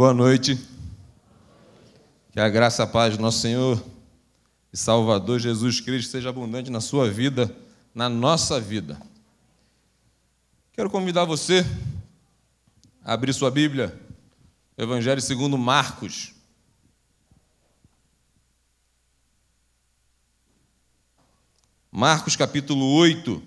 Boa 0.00 0.14
noite. 0.14 0.58
Que 2.32 2.40
a 2.40 2.48
graça 2.48 2.82
e 2.82 2.84
a 2.84 2.86
paz 2.86 3.18
do 3.18 3.22
nosso 3.22 3.40
Senhor 3.40 3.84
e 4.72 4.76
Salvador 4.78 5.38
Jesus 5.38 5.78
Cristo 5.78 6.12
seja 6.12 6.30
abundante 6.30 6.70
na 6.70 6.80
sua 6.80 7.10
vida, 7.10 7.54
na 7.94 8.08
nossa 8.08 8.58
vida. 8.58 8.98
Quero 10.72 10.88
convidar 10.88 11.26
você 11.26 11.66
a 13.04 13.12
abrir 13.12 13.34
sua 13.34 13.50
Bíblia, 13.50 13.94
Evangelho 14.78 15.20
segundo 15.20 15.58
Marcos. 15.58 16.32
Marcos 21.92 22.36
capítulo 22.36 22.90
8. 22.94 23.42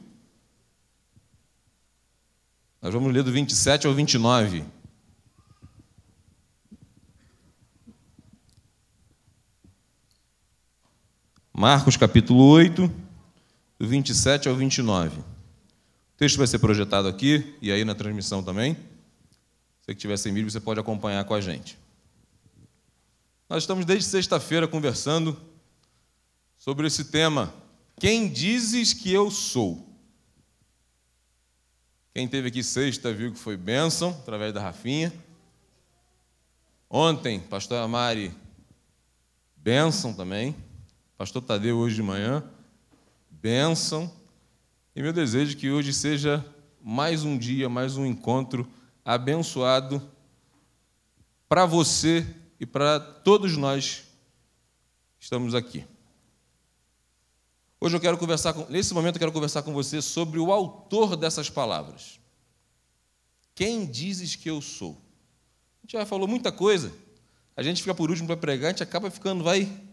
Nós 2.80 2.94
vamos 2.94 3.12
ler 3.12 3.24
do 3.24 3.32
27 3.32 3.88
ao 3.88 3.94
29. 3.96 4.83
Marcos 11.56 11.96
capítulo 11.96 12.44
8, 12.46 12.92
do 13.78 13.88
27 13.88 14.50
ao 14.50 14.56
29. 14.56 15.20
O 15.20 15.24
texto 16.18 16.36
vai 16.38 16.48
ser 16.48 16.58
projetado 16.58 17.08
aqui 17.08 17.56
e 17.62 17.72
aí 17.72 17.86
na 17.86 17.94
transmissão 17.94 18.44
também. 18.44 18.74
Se 18.74 19.86
você 19.86 19.94
tiver 19.94 20.18
sem 20.18 20.34
Bíblia, 20.34 20.50
você 20.50 20.60
pode 20.60 20.80
acompanhar 20.80 21.24
com 21.26 21.36
a 21.36 21.40
gente. 21.40 21.78
Nós 23.48 23.62
estamos 23.62 23.86
desde 23.86 24.06
sexta-feira 24.06 24.68
conversando 24.68 25.40
sobre 26.58 26.88
esse 26.88 27.06
tema. 27.06 27.54
Quem 28.00 28.28
dizes 28.28 28.92
que 28.92 29.14
eu 29.14 29.30
sou? 29.30 29.88
Quem 32.16 32.28
teve 32.28 32.48
aqui 32.48 32.64
sexta 32.64 33.14
viu 33.14 33.32
que 33.32 33.38
foi 33.38 33.56
bênção, 33.56 34.10
através 34.10 34.56
da 34.56 34.60
Rafinha. 34.60 35.14
Ontem, 36.90 37.40
pastor 37.40 37.78
Amari, 37.78 38.34
bênção 39.56 40.16
também. 40.16 40.56
Pastor 41.16 41.44
Tadeu 41.44 41.78
hoje 41.78 41.96
de 41.96 42.02
manhã, 42.02 42.44
bênção. 43.30 44.12
E 44.96 45.02
meu 45.02 45.14
desejo 45.14 45.56
é 45.56 45.60
que 45.60 45.70
hoje 45.70 45.94
seja 45.94 46.44
mais 46.82 47.24
um 47.24 47.38
dia, 47.38 47.70
mais 47.70 47.98
um 47.98 48.06
encontro 48.06 48.68
abençoado 49.06 50.02
para 51.48 51.68
você 51.68 52.26
e 52.60 52.66
para 52.66 53.00
todos 53.00 53.56
nós 53.56 54.06
que 55.20 55.24
estamos 55.24 55.54
aqui. 55.54 55.86
Hoje 57.80 57.96
eu 57.96 58.02
quero 58.02 58.18
conversar 58.18 58.54
com, 58.54 58.66
nesse 58.72 58.94
momento 58.94 59.16
eu 59.16 59.20
quero 59.20 59.32
conversar 59.32 59.62
com 59.62 59.72
você 59.72 60.02
sobre 60.02 60.40
o 60.40 60.52
autor 60.52 61.16
dessas 61.16 61.48
palavras. 61.48 62.20
Quem 63.54 63.86
dizes 63.86 64.36
que 64.36 64.50
eu 64.50 64.62
sou? 64.62 65.00
A 65.80 65.86
gente 65.86 65.92
já 65.94 66.06
falou 66.08 66.28
muita 66.28 66.52
coisa. 66.52 66.92
A 67.56 67.62
gente 67.62 67.84
fica 67.84 67.94
por 67.94 68.10
último 68.10 68.26
para 68.26 68.38
pregar, 68.38 68.70
a 68.70 68.72
gente 68.72 68.82
acaba 68.82 69.12
ficando 69.12 69.44
vai 69.44 69.93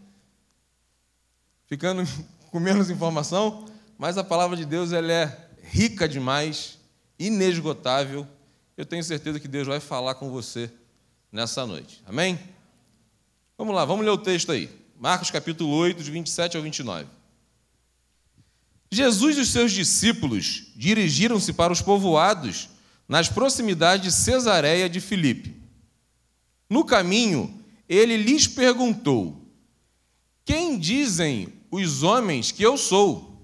ficando 1.71 2.03
com 2.51 2.59
menos 2.59 2.89
informação, 2.89 3.63
mas 3.97 4.17
a 4.17 4.25
palavra 4.25 4.57
de 4.57 4.65
Deus 4.65 4.91
ela 4.91 5.09
é 5.09 5.49
rica 5.63 6.05
demais, 6.05 6.77
inesgotável. 7.17 8.27
Eu 8.75 8.85
tenho 8.85 9.01
certeza 9.01 9.39
que 9.39 9.47
Deus 9.47 9.67
vai 9.67 9.79
falar 9.79 10.15
com 10.15 10.29
você 10.29 10.69
nessa 11.31 11.65
noite. 11.65 12.03
Amém? 12.05 12.37
Vamos 13.57 13.73
lá, 13.73 13.85
vamos 13.85 14.03
ler 14.03 14.11
o 14.11 14.17
texto 14.17 14.51
aí. 14.51 14.69
Marcos 14.99 15.31
capítulo 15.31 15.73
8, 15.73 16.03
de 16.03 16.11
27 16.11 16.57
ao 16.57 16.63
29. 16.63 17.07
Jesus 18.91 19.37
e 19.37 19.39
os 19.39 19.47
seus 19.47 19.71
discípulos 19.71 20.73
dirigiram-se 20.75 21.53
para 21.53 21.71
os 21.71 21.81
povoados 21.81 22.69
nas 23.07 23.29
proximidades 23.29 24.03
de 24.03 24.11
Cesareia 24.11 24.89
de 24.89 24.99
Filipe. 24.99 25.55
No 26.69 26.83
caminho, 26.83 27.63
ele 27.87 28.17
lhes 28.17 28.45
perguntou: 28.45 29.41
Quem 30.43 30.77
dizem 30.77 31.60
os 31.71 32.03
homens 32.03 32.51
que 32.51 32.61
eu 32.61 32.77
sou. 32.77 33.41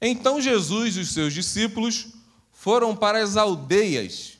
Então 0.00 0.40
Jesus 0.40 0.96
e 0.96 1.00
os 1.00 1.12
seus 1.12 1.32
discípulos 1.32 2.08
foram 2.52 2.94
para 2.94 3.22
as 3.22 3.36
aldeias. 3.36 4.38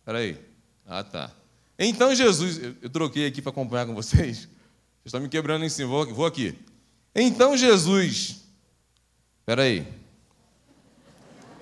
Espera 0.00 0.18
aí. 0.18 0.36
Ah, 0.84 1.04
tá. 1.04 1.30
Então 1.78 2.12
Jesus, 2.14 2.60
eu 2.82 2.90
troquei 2.90 3.26
aqui 3.26 3.40
para 3.40 3.50
acompanhar 3.50 3.86
com 3.86 3.94
vocês. 3.94 4.38
Vocês 4.38 5.06
estão 5.06 5.20
me 5.20 5.28
quebrando 5.28 5.64
em 5.64 5.68
cima, 5.68 6.04
vou 6.04 6.26
aqui. 6.26 6.58
Então 7.14 7.56
Jesus, 7.56 8.44
espera 9.38 9.62
aí. 9.62 9.86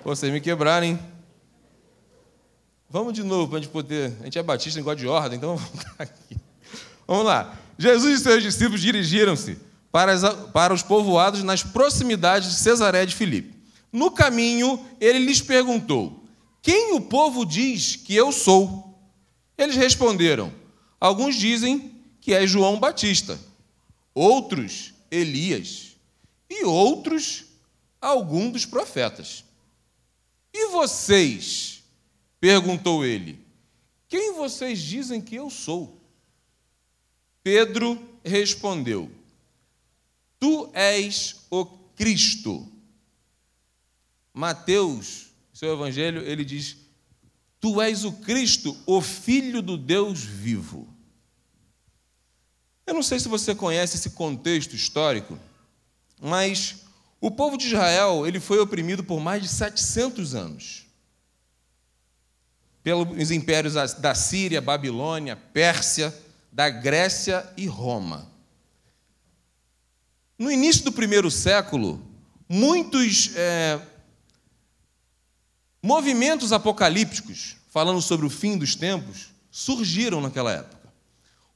Vocês 0.03 0.33
me 0.33 0.41
quebraram, 0.41 0.87
hein? 0.87 0.99
Vamos 2.89 3.13
de 3.13 3.23
novo 3.23 3.49
para 3.49 3.59
a 3.59 3.61
gente 3.61 3.71
poder. 3.71 4.17
A 4.21 4.25
gente 4.25 4.39
é 4.39 4.43
batista, 4.43 4.81
negócio 4.81 4.99
de 4.99 5.07
ordem, 5.07 5.37
então 5.37 5.57
vamos 5.57 5.71
voltar 5.71 6.03
aqui. 6.03 6.37
Vamos 7.07 7.27
lá. 7.27 7.57
Jesus 7.79 8.21
e 8.21 8.23
seus 8.23 8.43
discípulos 8.43 8.81
dirigiram-se 8.81 9.68
para, 9.91 10.13
as, 10.13 10.23
para 10.53 10.75
os 10.75 10.83
povoados 10.83 11.43
nas 11.43 11.63
proximidades 11.63 12.51
de 12.51 12.57
Cesaré 12.57 13.07
de 13.07 13.15
Filipe. 13.15 13.57
No 13.93 14.11
caminho, 14.11 14.85
ele 15.01 15.21
lhes 15.21 15.41
perguntou: 15.41 16.25
Quem 16.63 16.95
o 16.95 17.01
povo 17.01 17.45
diz 17.45 17.97
que 17.97 18.15
eu 18.15 18.31
sou? 18.31 18.99
Eles 19.57 19.77
responderam: 19.77 20.53
Alguns 21.01 21.37
dizem 21.37 21.93
que 22.21 22.35
é 22.35 22.47
João 22.47 22.79
Batista, 22.79 23.39
outros 24.15 24.93
Elias, 25.11 25.97
e 26.51 26.65
outros 26.65 27.47
algum 28.01 28.51
dos 28.51 28.65
profetas. 28.65 29.45
E 30.53 30.69
vocês? 30.69 31.83
perguntou 32.41 33.05
ele: 33.05 33.39
Quem 34.09 34.35
vocês 34.35 34.81
dizem 34.81 35.21
que 35.21 35.35
eu 35.35 35.51
sou? 35.51 36.01
Pedro 37.43 37.99
respondeu: 38.25 39.11
Tu 40.39 40.71
és 40.73 41.47
o 41.51 41.65
Cristo. 41.65 42.71
Mateus, 44.33 45.33
seu 45.53 45.73
evangelho, 45.73 46.23
ele 46.23 46.45
diz: 46.45 46.77
Tu 47.61 47.81
és 47.83 48.05
o 48.05 48.13
Cristo, 48.13 48.77
o 48.87 49.01
Filho 49.01 49.61
do 49.61 49.77
Deus 49.77 50.21
vivo. 50.21 50.89
Eu 52.87 52.95
não 52.95 53.03
sei 53.03 53.19
se 53.19 53.29
você 53.29 53.55
conhece 53.55 53.97
esse 53.97 54.11
contexto 54.11 54.75
histórico, 54.75 55.39
mas 56.21 56.85
o 57.21 57.31
povo 57.31 57.59
de 57.59 57.67
Israel 57.67 58.27
ele 58.27 58.41
foi 58.41 58.59
oprimido 58.61 59.05
por 59.05 59.21
mais 59.21 59.43
de 59.43 59.49
700 59.49 60.35
anos 60.35 60.89
pelos 62.83 63.31
impérios 63.31 63.75
da 63.75 64.15
Síria, 64.15 64.63
Babilônia, 64.63 65.37
Pérsia, 65.37 66.15
da 66.51 66.71
Grécia 66.71 67.47
e 67.55 67.67
Roma. 67.67 68.31
No 70.39 70.53
início 70.53 70.85
do 70.85 70.93
primeiro 70.93 71.31
século, 71.33 72.01
muitos 72.49 73.31
é, 73.35 73.81
movimentos 75.83 76.53
apocalípticos, 76.53 77.57
falando 77.71 78.01
sobre 78.01 78.25
o 78.25 78.31
fim 78.31 78.57
dos 78.57 78.77
tempos, 78.77 79.31
surgiram 79.51 80.21
naquela 80.21 80.53
época. 80.53 80.93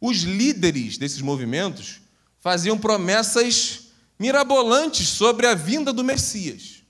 Os 0.01 0.23
líderes 0.23 0.99
desses 0.99 1.21
movimentos 1.21 2.01
faziam 2.41 2.77
promessas 2.77 3.93
mirabolantes 4.19 5.07
sobre 5.07 5.47
a 5.47 5.55
vinda 5.55 5.93
do 5.93 6.03
Messias. 6.03 6.83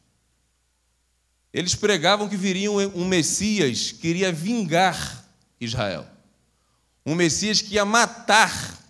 Eles 1.53 1.74
pregavam 1.74 2.26
que 2.26 2.36
viria 2.38 2.70
um 2.70 3.06
Messias 3.06 3.92
que 3.92 4.09
iria 4.09 4.32
vingar 4.32 5.28
Israel. 5.60 6.06
Um 7.04 7.14
Messias 7.14 7.60
que 7.60 7.74
ia 7.74 7.84
matar 7.84 8.81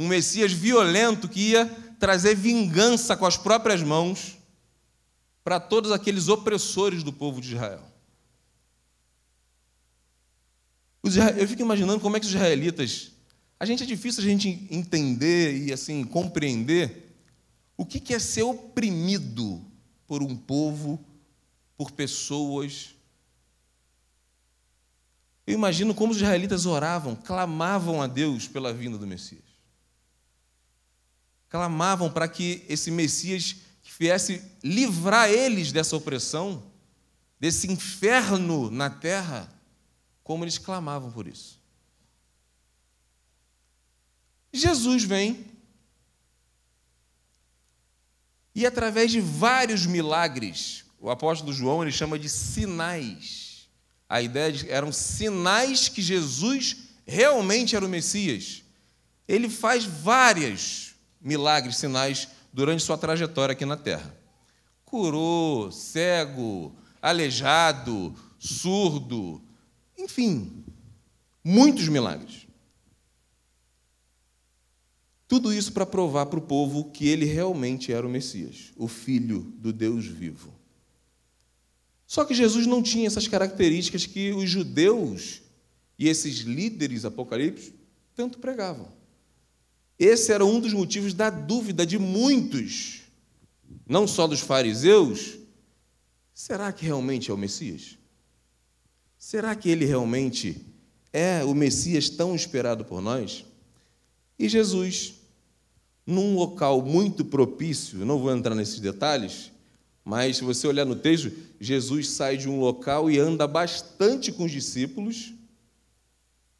um 0.00 0.08
Messias 0.08 0.50
violento 0.50 1.28
que 1.28 1.50
ia 1.50 1.66
trazer 1.98 2.34
vingança 2.34 3.14
com 3.14 3.26
as 3.26 3.36
próprias 3.36 3.82
mãos 3.82 4.38
para 5.44 5.60
todos 5.60 5.92
aqueles 5.92 6.28
opressores 6.28 7.02
do 7.02 7.12
povo 7.12 7.38
de 7.38 7.54
Israel. 7.54 7.84
Eu 11.36 11.46
fico 11.46 11.60
imaginando 11.60 12.00
como 12.00 12.16
é 12.16 12.20
que 12.20 12.24
os 12.24 12.32
israelitas. 12.32 13.12
A 13.58 13.66
gente 13.66 13.82
é 13.82 13.86
difícil 13.86 14.22
a 14.22 14.26
gente 14.26 14.66
entender 14.70 15.66
e 15.66 15.72
assim 15.72 16.02
compreender 16.02 17.14
o 17.76 17.84
que 17.84 18.14
é 18.14 18.18
ser 18.18 18.42
oprimido 18.42 19.62
por 20.06 20.22
um 20.22 20.34
povo, 20.34 20.98
por 21.76 21.90
pessoas. 21.90 22.94
Eu 25.46 25.52
imagino 25.52 25.94
como 25.94 26.12
os 26.12 26.16
israelitas 26.16 26.64
oravam, 26.64 27.14
clamavam 27.14 28.00
a 28.00 28.06
Deus 28.06 28.48
pela 28.48 28.72
vinda 28.72 28.96
do 28.96 29.06
Messias 29.06 29.49
clamavam 31.50 32.10
para 32.10 32.28
que 32.28 32.64
esse 32.68 32.90
Messias 32.90 33.56
viesse 33.98 34.42
livrar 34.64 35.28
eles 35.28 35.72
dessa 35.72 35.94
opressão, 35.94 36.62
desse 37.38 37.70
inferno 37.70 38.70
na 38.70 38.88
terra, 38.88 39.52
como 40.24 40.42
eles 40.42 40.56
clamavam 40.56 41.10
por 41.12 41.26
isso. 41.26 41.60
Jesus 44.52 45.04
vem 45.04 45.44
e 48.54 48.64
através 48.64 49.10
de 49.10 49.20
vários 49.20 49.84
milagres, 49.84 50.84
o 50.98 51.10
apóstolo 51.10 51.52
João 51.52 51.82
ele 51.82 51.92
chama 51.92 52.18
de 52.18 52.28
sinais. 52.28 53.68
A 54.08 54.22
ideia 54.22 54.52
de, 54.52 54.70
eram 54.70 54.90
sinais 54.90 55.88
que 55.88 56.02
Jesus 56.02 56.76
realmente 57.06 57.76
era 57.76 57.84
o 57.84 57.88
Messias. 57.88 58.62
Ele 59.28 59.48
faz 59.48 59.84
vários 59.84 60.89
milagres, 61.20 61.76
sinais 61.76 62.28
durante 62.52 62.82
sua 62.82 62.98
trajetória 62.98 63.52
aqui 63.52 63.64
na 63.64 63.76
terra. 63.76 64.16
Curou, 64.84 65.70
cego, 65.70 66.74
aleijado, 67.00 68.14
surdo, 68.38 69.40
enfim, 69.96 70.64
muitos 71.44 71.88
milagres. 71.88 72.46
Tudo 75.28 75.52
isso 75.52 75.72
para 75.72 75.86
provar 75.86 76.26
para 76.26 76.40
o 76.40 76.42
povo 76.42 76.90
que 76.90 77.06
ele 77.06 77.24
realmente 77.24 77.92
era 77.92 78.04
o 78.04 78.10
Messias, 78.10 78.72
o 78.76 78.88
Filho 78.88 79.42
do 79.58 79.72
Deus 79.72 80.04
vivo. 80.04 80.52
Só 82.04 82.24
que 82.24 82.34
Jesus 82.34 82.66
não 82.66 82.82
tinha 82.82 83.06
essas 83.06 83.28
características 83.28 84.06
que 84.06 84.32
os 84.32 84.50
judeus 84.50 85.42
e 85.96 86.08
esses 86.08 86.38
líderes 86.38 87.04
apocalípticos 87.04 87.72
tanto 88.16 88.40
pregavam. 88.40 88.99
Esse 90.00 90.32
era 90.32 90.44
um 90.44 90.58
dos 90.58 90.72
motivos 90.72 91.14
da 91.14 91.30
dúvida 91.30 91.86
de 91.86 91.98
muitos, 91.98 93.02
não 93.86 94.08
só 94.08 94.26
dos 94.26 94.40
fariseus: 94.40 95.38
será 96.34 96.72
que 96.72 96.84
realmente 96.84 97.30
é 97.30 97.34
o 97.34 97.38
Messias? 97.38 97.98
Será 99.16 99.54
que 99.54 99.68
ele 99.68 99.84
realmente 99.84 100.66
é 101.12 101.44
o 101.44 101.54
Messias 101.54 102.08
tão 102.08 102.34
esperado 102.34 102.84
por 102.84 103.00
nós? 103.00 103.44
E 104.38 104.48
Jesus 104.48 105.20
num 106.10 106.34
local 106.34 106.82
muito 106.82 107.24
propício, 107.24 108.04
não 108.04 108.18
vou 108.18 108.34
entrar 108.34 108.54
nesses 108.54 108.80
detalhes, 108.80 109.52
mas 110.04 110.38
se 110.38 110.44
você 110.44 110.66
olhar 110.66 110.84
no 110.84 110.96
texto, 110.96 111.30
Jesus 111.60 112.08
sai 112.08 112.36
de 112.36 112.48
um 112.48 112.58
local 112.58 113.10
e 113.10 113.18
anda 113.18 113.46
bastante 113.46 114.32
com 114.32 114.44
os 114.44 114.50
discípulos 114.50 115.32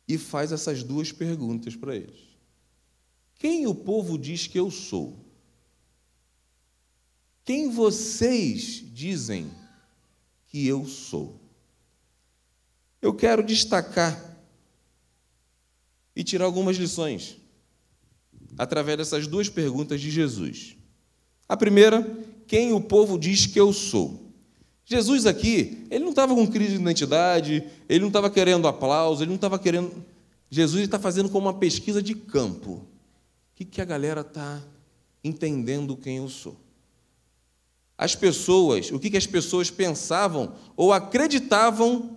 e 0.06 0.16
faz 0.16 0.52
essas 0.52 0.82
duas 0.82 1.10
perguntas 1.10 1.74
para 1.74 1.96
eles: 1.96 2.29
Quem 3.40 3.66
o 3.66 3.74
povo 3.74 4.18
diz 4.18 4.46
que 4.46 4.60
eu 4.60 4.70
sou? 4.70 5.16
Quem 7.42 7.70
vocês 7.70 8.84
dizem 8.92 9.50
que 10.46 10.66
eu 10.66 10.84
sou? 10.84 11.40
Eu 13.00 13.14
quero 13.14 13.42
destacar 13.42 14.36
e 16.14 16.22
tirar 16.22 16.44
algumas 16.44 16.76
lições 16.76 17.38
através 18.58 18.98
dessas 18.98 19.26
duas 19.26 19.48
perguntas 19.48 20.02
de 20.02 20.10
Jesus. 20.10 20.76
A 21.48 21.56
primeira, 21.56 22.06
quem 22.46 22.74
o 22.74 22.80
povo 22.82 23.18
diz 23.18 23.46
que 23.46 23.58
eu 23.58 23.72
sou? 23.72 24.34
Jesus 24.84 25.24
aqui, 25.24 25.86
ele 25.90 26.04
não 26.04 26.10
estava 26.10 26.34
com 26.34 26.46
crise 26.46 26.74
de 26.74 26.82
identidade, 26.82 27.66
ele 27.88 28.00
não 28.00 28.08
estava 28.08 28.28
querendo 28.28 28.68
aplauso, 28.68 29.22
ele 29.22 29.30
não 29.30 29.36
estava 29.36 29.58
querendo. 29.58 30.04
Jesus 30.50 30.84
está 30.84 30.98
fazendo 30.98 31.30
como 31.30 31.46
uma 31.46 31.58
pesquisa 31.58 32.02
de 32.02 32.14
campo. 32.14 32.89
Que, 33.60 33.64
que 33.66 33.82
a 33.82 33.84
galera 33.84 34.22
está 34.22 34.58
entendendo 35.22 35.94
quem 35.94 36.16
eu 36.16 36.30
sou? 36.30 36.56
As 37.98 38.16
pessoas, 38.16 38.90
o 38.90 38.98
que, 38.98 39.10
que 39.10 39.18
as 39.18 39.26
pessoas 39.26 39.70
pensavam 39.70 40.54
ou 40.74 40.94
acreditavam 40.94 42.16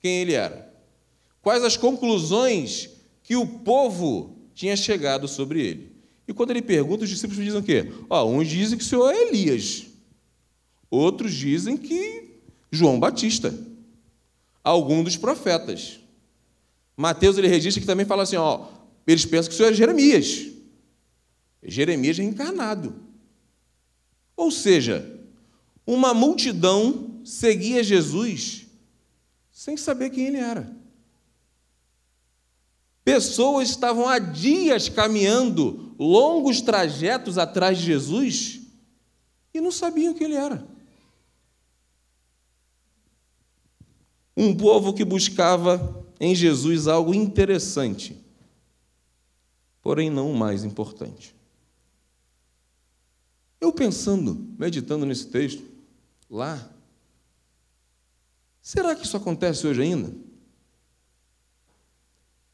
quem 0.00 0.18
ele 0.18 0.34
era? 0.34 0.70
Quais 1.40 1.64
as 1.64 1.78
conclusões 1.78 2.90
que 3.22 3.36
o 3.36 3.46
povo 3.46 4.36
tinha 4.52 4.76
chegado 4.76 5.26
sobre 5.26 5.62
ele. 5.62 5.92
E 6.28 6.34
quando 6.34 6.50
ele 6.50 6.60
pergunta, 6.60 7.04
os 7.04 7.08
discípulos 7.08 7.42
dizem 7.42 7.58
o 7.58 7.62
quê? 7.62 7.90
Ó, 8.10 8.26
uns 8.26 8.46
dizem 8.46 8.76
que 8.76 8.84
o 8.84 8.86
Senhor 8.86 9.10
é 9.10 9.28
Elias, 9.28 9.86
outros 10.90 11.32
dizem 11.32 11.78
que 11.78 12.34
João 12.70 13.00
Batista, 13.00 13.58
algum 14.62 15.02
dos 15.02 15.16
profetas. 15.16 16.00
Mateus 16.94 17.38
ele 17.38 17.48
registra 17.48 17.80
que 17.80 17.86
também 17.86 18.04
fala 18.04 18.24
assim, 18.24 18.36
ó, 18.36 18.66
eles 19.06 19.24
pensam 19.24 19.48
que 19.48 19.54
o 19.54 19.56
Senhor 19.56 19.70
é 19.70 19.74
Jeremias. 19.74 20.54
Jeremias 21.66 22.18
reencarnado. 22.18 22.94
Ou 24.36 24.50
seja, 24.50 25.20
uma 25.86 26.14
multidão 26.14 27.20
seguia 27.24 27.82
Jesus 27.82 28.66
sem 29.52 29.76
saber 29.76 30.10
quem 30.10 30.26
ele 30.26 30.38
era. 30.38 30.74
Pessoas 33.04 33.70
estavam 33.70 34.08
há 34.08 34.18
dias 34.18 34.88
caminhando 34.88 35.94
longos 35.96 36.60
trajetos 36.60 37.38
atrás 37.38 37.78
de 37.78 37.84
Jesus 37.84 38.60
e 39.54 39.60
não 39.60 39.70
sabiam 39.70 40.12
quem 40.12 40.26
ele 40.26 40.34
era. 40.34 40.66
Um 44.36 44.54
povo 44.54 44.92
que 44.92 45.04
buscava 45.04 46.04
em 46.18 46.34
Jesus 46.34 46.88
algo 46.88 47.14
interessante, 47.14 48.20
porém 49.80 50.10
não 50.10 50.32
o 50.32 50.36
mais 50.36 50.64
importante. 50.64 51.35
Eu 53.60 53.72
pensando, 53.72 54.34
meditando 54.58 55.06
nesse 55.06 55.28
texto, 55.28 55.64
lá, 56.28 56.70
será 58.60 58.94
que 58.94 59.04
isso 59.04 59.16
acontece 59.16 59.66
hoje 59.66 59.82
ainda? 59.82 60.14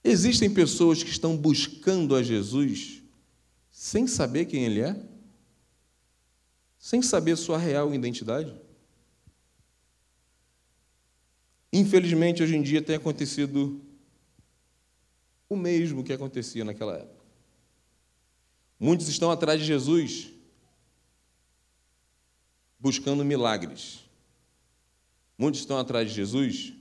Existem 0.04 0.52
pessoas 0.52 1.02
que 1.02 1.10
estão 1.10 1.36
buscando 1.36 2.14
a 2.14 2.22
Jesus 2.22 3.02
sem 3.70 4.06
saber 4.06 4.46
quem 4.46 4.64
Ele 4.64 4.80
é? 4.80 5.00
Sem 6.78 7.00
saber 7.00 7.36
sua 7.36 7.58
real 7.58 7.94
identidade? 7.94 8.54
Infelizmente, 11.72 12.42
hoje 12.42 12.56
em 12.56 12.62
dia 12.62 12.82
tem 12.82 12.96
acontecido 12.96 13.80
o 15.48 15.56
mesmo 15.56 16.02
que 16.04 16.12
acontecia 16.12 16.64
naquela 16.64 16.96
época. 16.96 17.24
Muitos 18.78 19.08
estão 19.08 19.30
atrás 19.30 19.60
de 19.60 19.66
Jesus 19.66 20.31
buscando 22.82 23.24
milagres. 23.24 24.00
Muitos 25.38 25.60
estão 25.60 25.78
atrás 25.78 26.08
de 26.08 26.16
Jesus 26.16 26.72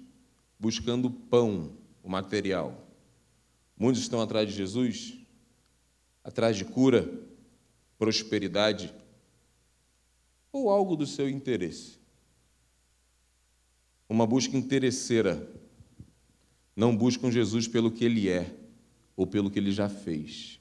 buscando 0.59 1.11
pão, 1.11 1.77
o 2.01 2.09
material. 2.09 2.87
Muitos 3.77 4.01
estão 4.01 4.19
atrás 4.19 4.49
de 4.49 4.55
Jesus, 4.55 5.13
atrás 6.23 6.57
de 6.57 6.65
cura, 6.65 7.07
prosperidade 7.99 8.91
ou 10.51 10.71
algo 10.71 10.95
do 10.95 11.05
seu 11.05 11.29
interesse. 11.29 11.99
Uma 14.09 14.25
busca 14.25 14.57
interesseira. 14.57 15.47
Não 16.75 16.97
buscam 16.97 17.29
Jesus 17.29 17.67
pelo 17.67 17.91
que 17.91 18.03
ele 18.03 18.27
é 18.27 18.55
ou 19.15 19.27
pelo 19.27 19.51
que 19.51 19.59
ele 19.59 19.71
já 19.71 19.87
fez. 19.87 20.59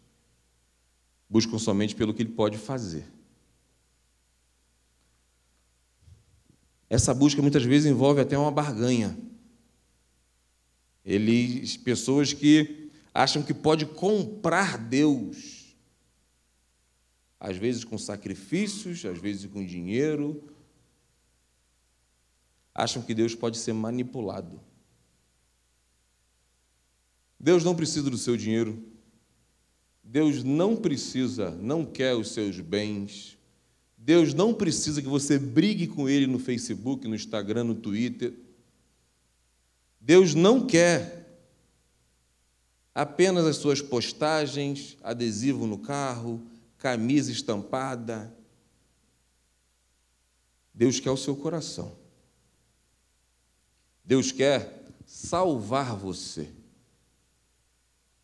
Buscam 1.30 1.58
somente 1.58 1.96
pelo 1.96 2.12
que 2.12 2.20
ele 2.20 2.32
pode 2.32 2.58
fazer. 2.58 3.19
Essa 6.90 7.14
busca 7.14 7.40
muitas 7.40 7.62
vezes 7.62 7.88
envolve 7.88 8.20
até 8.20 8.36
uma 8.36 8.50
barganha. 8.50 9.16
Eles, 11.04 11.76
pessoas 11.76 12.32
que 12.32 12.90
acham 13.14 13.44
que 13.44 13.54
pode 13.54 13.86
comprar 13.86 14.76
Deus. 14.76 15.76
Às 17.38 17.56
vezes 17.56 17.84
com 17.84 17.96
sacrifícios, 17.96 19.04
às 19.04 19.18
vezes 19.18 19.48
com 19.48 19.64
dinheiro. 19.64 20.52
Acham 22.74 23.02
que 23.02 23.14
Deus 23.14 23.36
pode 23.36 23.56
ser 23.56 23.72
manipulado. 23.72 24.60
Deus 27.38 27.62
não 27.62 27.76
precisa 27.76 28.10
do 28.10 28.18
seu 28.18 28.36
dinheiro. 28.36 28.84
Deus 30.02 30.42
não 30.42 30.74
precisa, 30.74 31.52
não 31.52 31.86
quer 31.86 32.16
os 32.16 32.32
seus 32.32 32.58
bens. 32.58 33.38
Deus 34.02 34.32
não 34.32 34.54
precisa 34.54 35.02
que 35.02 35.08
você 35.08 35.38
brigue 35.38 35.86
com 35.86 36.08
Ele 36.08 36.26
no 36.26 36.38
Facebook, 36.38 37.06
no 37.06 37.14
Instagram, 37.14 37.64
no 37.64 37.74
Twitter. 37.74 38.32
Deus 40.00 40.34
não 40.34 40.66
quer 40.66 41.38
apenas 42.94 43.44
as 43.44 43.56
suas 43.56 43.82
postagens, 43.82 44.96
adesivo 45.02 45.66
no 45.66 45.76
carro, 45.76 46.42
camisa 46.78 47.30
estampada. 47.30 48.34
Deus 50.72 50.98
quer 50.98 51.10
o 51.10 51.16
seu 51.16 51.36
coração. 51.36 51.94
Deus 54.02 54.32
quer 54.32 54.82
salvar 55.04 55.94
você. 55.94 56.48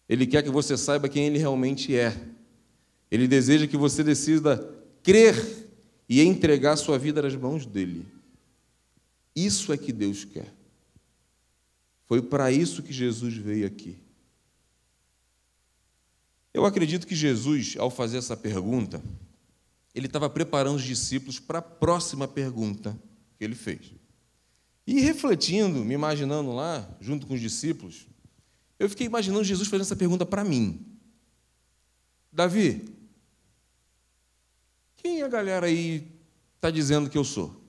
Ele 0.08 0.26
quer 0.26 0.42
que 0.42 0.50
você 0.50 0.74
saiba 0.74 1.06
quem 1.06 1.26
Ele 1.26 1.38
realmente 1.38 1.94
é. 1.94 2.18
Ele 3.10 3.28
deseja 3.28 3.66
que 3.66 3.76
você 3.76 4.02
decida 4.02 4.74
crer 5.02 5.65
e 6.08 6.22
entregar 6.22 6.76
sua 6.76 6.98
vida 6.98 7.22
nas 7.22 7.34
mãos 7.34 7.66
dele. 7.66 8.06
Isso 9.34 9.72
é 9.72 9.76
que 9.76 9.92
Deus 9.92 10.24
quer. 10.24 10.52
Foi 12.06 12.22
para 12.22 12.50
isso 12.52 12.82
que 12.82 12.92
Jesus 12.92 13.34
veio 13.34 13.66
aqui. 13.66 13.96
Eu 16.54 16.64
acredito 16.64 17.06
que 17.06 17.14
Jesus, 17.14 17.76
ao 17.78 17.90
fazer 17.90 18.16
essa 18.16 18.36
pergunta, 18.36 19.02
ele 19.94 20.06
estava 20.06 20.30
preparando 20.30 20.76
os 20.76 20.84
discípulos 20.84 21.38
para 21.38 21.58
a 21.58 21.62
próxima 21.62 22.26
pergunta 22.26 22.98
que 23.36 23.44
ele 23.44 23.54
fez. 23.54 23.92
E 24.86 25.00
refletindo, 25.00 25.84
me 25.84 25.94
imaginando 25.94 26.52
lá, 26.52 26.88
junto 27.00 27.26
com 27.26 27.34
os 27.34 27.40
discípulos, 27.40 28.06
eu 28.78 28.88
fiquei 28.88 29.06
imaginando 29.06 29.42
Jesus 29.42 29.68
fazendo 29.68 29.82
essa 29.82 29.96
pergunta 29.96 30.24
para 30.24 30.44
mim. 30.44 30.86
Davi, 32.32 32.84
quem 35.06 35.22
a 35.22 35.28
galera 35.28 35.66
aí 35.66 36.20
está 36.56 36.68
dizendo 36.68 37.08
que 37.08 37.16
eu 37.16 37.22
sou? 37.22 37.64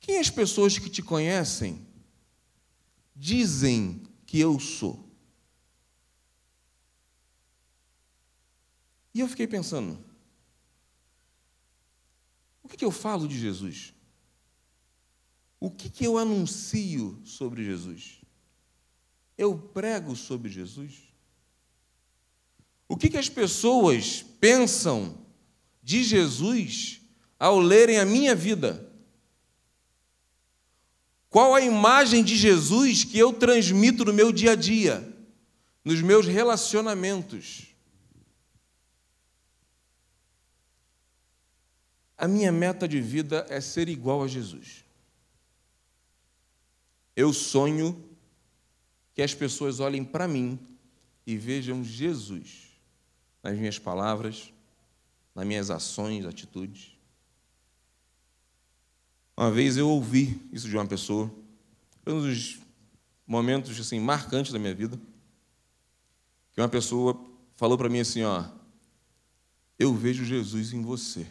Quem 0.00 0.18
as 0.18 0.30
pessoas 0.30 0.78
que 0.78 0.88
te 0.88 1.02
conhecem 1.02 1.86
dizem 3.14 4.02
que 4.24 4.40
eu 4.40 4.58
sou? 4.58 5.06
E 9.12 9.20
eu 9.20 9.28
fiquei 9.28 9.46
pensando, 9.46 10.02
o 12.62 12.68
que, 12.68 12.78
que 12.78 12.84
eu 12.84 12.90
falo 12.90 13.28
de 13.28 13.38
Jesus? 13.38 13.92
O 15.60 15.70
que, 15.70 15.90
que 15.90 16.06
eu 16.06 16.16
anuncio 16.16 17.20
sobre 17.22 17.62
Jesus? 17.62 18.22
Eu 19.36 19.58
prego 19.58 20.16
sobre 20.16 20.50
Jesus? 20.50 21.05
O 22.88 22.96
que, 22.96 23.10
que 23.10 23.18
as 23.18 23.28
pessoas 23.28 24.24
pensam 24.40 25.18
de 25.82 26.04
Jesus 26.04 27.00
ao 27.38 27.58
lerem 27.58 27.98
a 27.98 28.04
minha 28.04 28.34
vida? 28.34 28.92
Qual 31.28 31.54
a 31.54 31.60
imagem 31.60 32.22
de 32.22 32.36
Jesus 32.36 33.04
que 33.04 33.18
eu 33.18 33.32
transmito 33.32 34.04
no 34.04 34.12
meu 34.12 34.32
dia 34.32 34.52
a 34.52 34.54
dia, 34.54 35.06
nos 35.84 36.00
meus 36.00 36.26
relacionamentos? 36.26 37.74
A 42.16 42.26
minha 42.26 42.50
meta 42.50 42.88
de 42.88 43.00
vida 43.00 43.44
é 43.50 43.60
ser 43.60 43.88
igual 43.88 44.22
a 44.22 44.28
Jesus. 44.28 44.84
Eu 47.14 47.32
sonho 47.32 48.02
que 49.12 49.20
as 49.20 49.34
pessoas 49.34 49.80
olhem 49.80 50.04
para 50.04 50.28
mim 50.28 50.58
e 51.26 51.36
vejam 51.36 51.84
Jesus 51.84 52.65
nas 53.46 53.56
minhas 53.56 53.78
palavras, 53.78 54.52
nas 55.32 55.46
minhas 55.46 55.70
ações, 55.70 56.26
atitudes. 56.26 56.98
Uma 59.36 59.52
vez 59.52 59.76
eu 59.76 59.88
ouvi 59.88 60.40
isso 60.52 60.68
de 60.68 60.76
uma 60.76 60.84
pessoa, 60.84 61.32
um 62.04 62.20
dos 62.22 62.58
momentos 63.24 63.78
assim 63.78 64.00
marcantes 64.00 64.52
da 64.52 64.58
minha 64.58 64.74
vida, 64.74 65.00
que 66.52 66.60
uma 66.60 66.68
pessoa 66.68 67.16
falou 67.54 67.78
para 67.78 67.88
mim 67.88 68.00
assim, 68.00 68.24
ó, 68.24 68.44
eu 69.78 69.94
vejo 69.94 70.24
Jesus 70.24 70.72
em 70.72 70.82
você. 70.82 71.24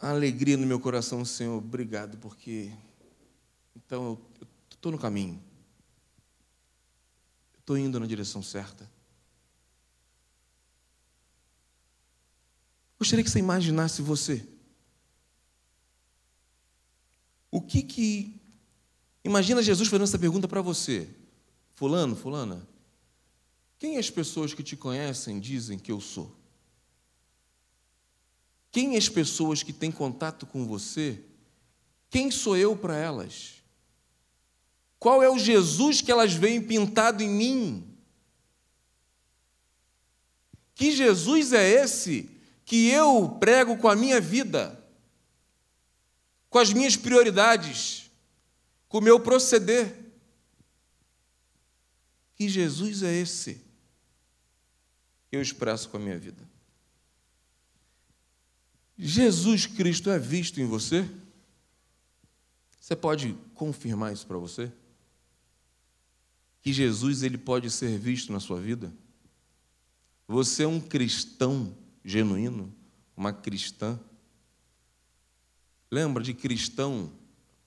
A 0.00 0.10
alegria 0.10 0.56
no 0.56 0.66
meu 0.66 0.80
coração, 0.80 1.24
Senhor, 1.24 1.58
obrigado, 1.58 2.18
porque 2.18 2.72
então 3.76 4.18
eu 4.40 4.48
estou 4.68 4.90
no 4.90 4.98
caminho, 4.98 5.40
estou 7.70 7.78
indo 7.78 8.00
na 8.00 8.06
direção 8.06 8.42
certa. 8.42 8.90
Gostaria 12.98 13.24
que 13.24 13.30
você 13.30 13.38
imaginasse 13.38 14.02
você. 14.02 14.44
O 17.48 17.60
que 17.60 17.82
que. 17.82 18.36
Imagina 19.22 19.62
Jesus 19.62 19.88
fazendo 19.88 20.04
essa 20.04 20.18
pergunta 20.18 20.48
para 20.48 20.60
você. 20.60 21.08
Fulano, 21.74 22.16
Fulana, 22.16 22.66
quem 23.78 23.98
as 23.98 24.10
pessoas 24.10 24.52
que 24.52 24.64
te 24.64 24.76
conhecem 24.76 25.38
dizem 25.38 25.78
que 25.78 25.92
eu 25.92 26.00
sou? 26.00 26.36
Quem 28.72 28.96
as 28.96 29.08
pessoas 29.08 29.62
que 29.62 29.72
têm 29.72 29.92
contato 29.92 30.44
com 30.44 30.66
você, 30.66 31.22
quem 32.10 32.30
sou 32.30 32.56
eu 32.56 32.76
para 32.76 32.96
elas? 32.96 33.59
Qual 35.00 35.22
é 35.22 35.30
o 35.30 35.38
Jesus 35.38 36.02
que 36.02 36.12
elas 36.12 36.34
veem 36.34 36.60
pintado 36.60 37.22
em 37.22 37.28
mim? 37.28 37.96
Que 40.74 40.92
Jesus 40.92 41.54
é 41.54 41.66
esse 41.66 42.30
que 42.66 42.90
eu 42.90 43.38
prego 43.40 43.78
com 43.78 43.88
a 43.88 43.96
minha 43.96 44.20
vida, 44.20 44.78
com 46.50 46.58
as 46.58 46.70
minhas 46.70 46.98
prioridades, 46.98 48.10
com 48.90 48.98
o 48.98 49.00
meu 49.00 49.18
proceder. 49.18 49.96
Que 52.34 52.46
Jesus 52.46 53.02
é 53.02 53.12
esse 53.14 53.54
que 55.30 55.36
eu 55.36 55.40
expresso 55.40 55.88
com 55.88 55.96
a 55.96 56.00
minha 56.00 56.18
vida? 56.18 56.46
Jesus 58.98 59.64
Cristo 59.64 60.10
é 60.10 60.18
visto 60.18 60.60
em 60.60 60.66
você? 60.66 61.08
Você 62.78 62.94
pode 62.94 63.34
confirmar 63.54 64.12
isso 64.12 64.26
para 64.26 64.36
você? 64.36 64.70
Que 66.62 66.72
Jesus 66.72 67.22
ele 67.22 67.38
pode 67.38 67.70
ser 67.70 67.98
visto 67.98 68.32
na 68.32 68.40
sua 68.40 68.60
vida? 68.60 68.92
Você 70.28 70.62
é 70.62 70.68
um 70.68 70.80
cristão 70.80 71.76
genuíno, 72.04 72.72
uma 73.16 73.32
cristã. 73.32 73.98
Lembra 75.90 76.22
de 76.22 76.32
cristão, 76.34 77.12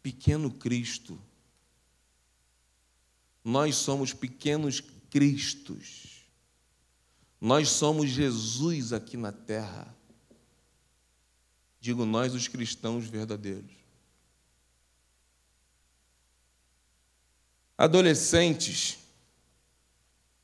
pequeno 0.01 0.49
Cristo. 0.49 1.19
Nós 3.43 3.75
somos 3.75 4.13
pequenos 4.13 4.81
Cristos. 5.09 6.23
Nós 7.39 7.69
somos 7.69 8.09
Jesus 8.09 8.93
aqui 8.93 9.17
na 9.17 9.31
terra. 9.31 9.93
Digo 11.79 12.05
nós, 12.05 12.33
os 12.33 12.47
cristãos 12.47 13.05
verdadeiros. 13.05 13.82
Adolescentes, 17.77 18.99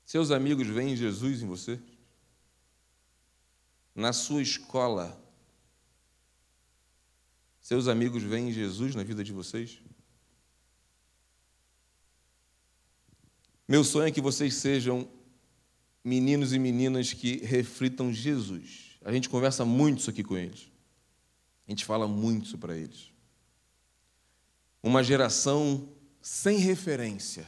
seus 0.06 0.32
amigos 0.32 0.68
veem 0.68 0.96
Jesus 0.96 1.42
em 1.42 1.48
você? 1.48 1.80
na 4.00 4.14
sua 4.14 4.42
escola, 4.42 5.22
seus 7.62 7.88
amigos 7.88 8.24
veem 8.24 8.52
Jesus 8.52 8.96
na 8.96 9.04
vida 9.04 9.24
de 9.24 9.34
vocês? 9.34 9.80
Meu 13.68 13.84
sonho 13.84 14.08
é 14.08 14.12
que 14.12 14.22
vocês 14.22 14.56
sejam 14.56 15.08
meninos 16.04 16.54
e 16.54 16.60
meninas 16.60 17.14
que 17.14 17.38
reflitam 17.46 18.12
Jesus. 18.12 18.98
A 19.04 19.12
gente 19.12 19.30
conversa 19.30 19.64
muito 19.64 20.00
isso 20.00 20.10
aqui 20.10 20.24
com 20.24 20.36
eles. 20.38 20.72
A 21.68 21.72
gente 21.72 21.86
fala 21.86 22.08
muito 22.08 22.48
isso 22.48 22.58
para 22.58 22.76
eles. 22.76 23.12
Uma 24.82 25.04
geração 25.04 25.88
sem 26.22 26.58
referência. 26.58 27.48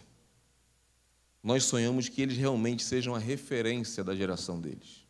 Nós 1.43 1.63
sonhamos 1.63 2.07
que 2.07 2.21
eles 2.21 2.37
realmente 2.37 2.83
sejam 2.83 3.15
a 3.15 3.19
referência 3.19 4.03
da 4.03 4.15
geração 4.15 4.59
deles 4.59 5.01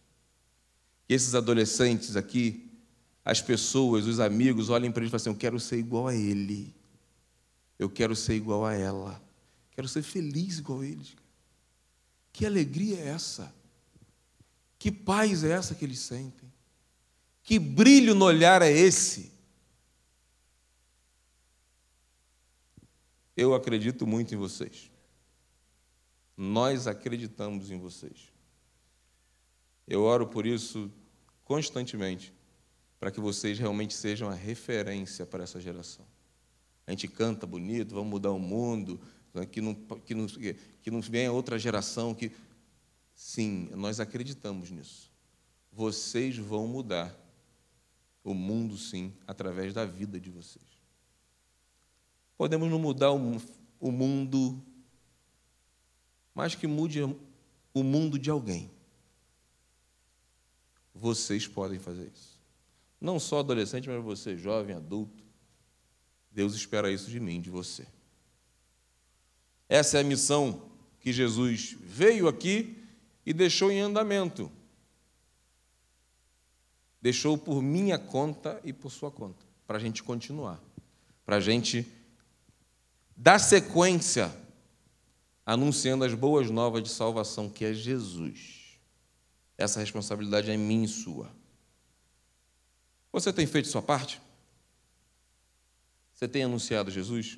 que 1.12 1.16
esses 1.16 1.36
adolescentes 1.36 2.16
aqui, 2.16 2.72
as 3.26 3.42
pessoas, 3.42 4.08
os 4.08 4.22
amigos, 4.22 4.70
olhem 4.70 4.90
para 4.90 5.02
eles 5.02 5.10
e 5.10 5.12
falem 5.12 5.22
assim: 5.22 5.30
Eu 5.30 5.36
quero 5.36 5.60
ser 5.60 5.78
igual 5.78 6.08
a 6.08 6.16
ele. 6.16 6.74
Eu 7.78 7.90
quero 7.90 8.16
ser 8.16 8.36
igual 8.36 8.66
a 8.66 8.74
ela. 8.74 9.22
Quero 9.72 9.90
ser 9.90 10.04
feliz 10.04 10.60
igual 10.60 10.80
a 10.80 10.86
eles. 10.86 11.14
Que 12.32 12.46
alegria 12.46 12.98
é 12.98 13.08
essa? 13.10 13.54
Que 14.80 14.90
paz 14.90 15.44
é 15.44 15.52
essa 15.52 15.76
que 15.76 15.84
eles 15.84 16.00
sentem? 16.00 16.50
Que 17.44 17.60
brilho 17.60 18.16
no 18.16 18.24
olhar 18.24 18.62
é 18.62 18.72
esse? 18.72 19.31
Eu 23.42 23.56
acredito 23.56 24.06
muito 24.06 24.36
em 24.36 24.38
vocês. 24.38 24.92
Nós 26.38 26.86
acreditamos 26.86 27.72
em 27.72 27.80
vocês. 27.80 28.32
Eu 29.88 30.04
oro 30.04 30.28
por 30.28 30.46
isso 30.46 30.92
constantemente 31.44 32.32
para 33.00 33.10
que 33.10 33.20
vocês 33.20 33.58
realmente 33.58 33.96
sejam 33.96 34.30
a 34.30 34.36
referência 34.36 35.26
para 35.26 35.44
essa 35.44 35.60
geração. 35.60 36.06
A 36.86 36.92
gente 36.92 37.08
canta 37.08 37.48
bonito, 37.48 37.96
vamos 37.96 38.12
mudar 38.12 38.30
o 38.30 38.38
mundo, 38.38 39.02
né, 39.34 39.44
que 39.44 39.60
não, 39.60 39.74
que 39.74 40.14
não, 40.14 40.28
que 40.28 40.92
não 40.92 41.02
venha 41.02 41.32
outra 41.32 41.58
geração 41.58 42.14
que. 42.14 42.32
Sim, 43.16 43.72
nós 43.74 44.00
acreditamos 44.00 44.70
nisso. 44.70 45.12
Vocês 45.72 46.38
vão 46.38 46.68
mudar 46.68 47.12
o 48.24 48.36
mundo, 48.36 48.78
sim, 48.78 49.12
através 49.26 49.74
da 49.74 49.84
vida 49.84 50.20
de 50.20 50.30
vocês. 50.30 50.71
Podemos 52.42 52.72
não 52.72 52.80
mudar 52.80 53.12
o 53.12 53.92
mundo, 53.92 54.60
mas 56.34 56.56
que 56.56 56.66
mude 56.66 57.00
o 57.72 57.84
mundo 57.84 58.18
de 58.18 58.32
alguém. 58.32 58.72
Vocês 60.92 61.46
podem 61.46 61.78
fazer 61.78 62.12
isso. 62.12 62.42
Não 63.00 63.20
só 63.20 63.42
adolescente, 63.42 63.88
mas 63.88 64.04
você, 64.04 64.36
jovem, 64.36 64.76
adulto. 64.76 65.24
Deus 66.32 66.56
espera 66.56 66.92
isso 66.92 67.12
de 67.12 67.20
mim, 67.20 67.40
de 67.40 67.52
você. 67.52 67.86
Essa 69.70 70.00
é 70.00 70.02
a 70.02 70.04
missão 70.04 70.64
que 71.00 71.14
Jesus 71.14 71.78
veio 71.80 72.28
aqui 72.28 72.84
e 73.24 73.34
deixou 73.34 73.72
em 73.72 73.82
andamento. 73.82 74.52
deixou 77.00 77.38
por 77.38 77.62
minha 77.62 78.00
conta 78.00 78.60
e 78.64 78.74
por 78.74 78.90
sua 78.90 79.12
conta, 79.12 79.46
para 79.68 79.78
a 79.78 79.80
gente 79.80 80.02
continuar, 80.02 80.60
para 81.24 81.36
a 81.36 81.40
gente 81.40 82.01
dar 83.16 83.40
sequência 83.40 84.36
anunciando 85.46 86.04
as 86.04 86.14
boas 86.14 86.50
novas 86.50 86.84
de 86.84 86.90
salvação, 86.90 87.50
que 87.50 87.66
é 87.66 87.74
Jesus. 87.74 88.80
Essa 89.58 89.80
responsabilidade 89.80 90.50
é 90.50 90.58
minha 90.58 90.86
e 90.86 90.88
sua. 90.88 91.32
Você 93.12 93.34
tem 93.34 93.46
feito 93.46 93.68
sua 93.68 93.82
parte? 93.82 94.22
Você 96.14 96.28
tem 96.28 96.44
anunciado 96.44 96.90
Jesus? 96.90 97.38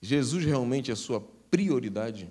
Jesus 0.00 0.44
realmente 0.44 0.90
é 0.90 0.94
a 0.94 0.96
sua 0.96 1.20
prioridade? 1.20 2.30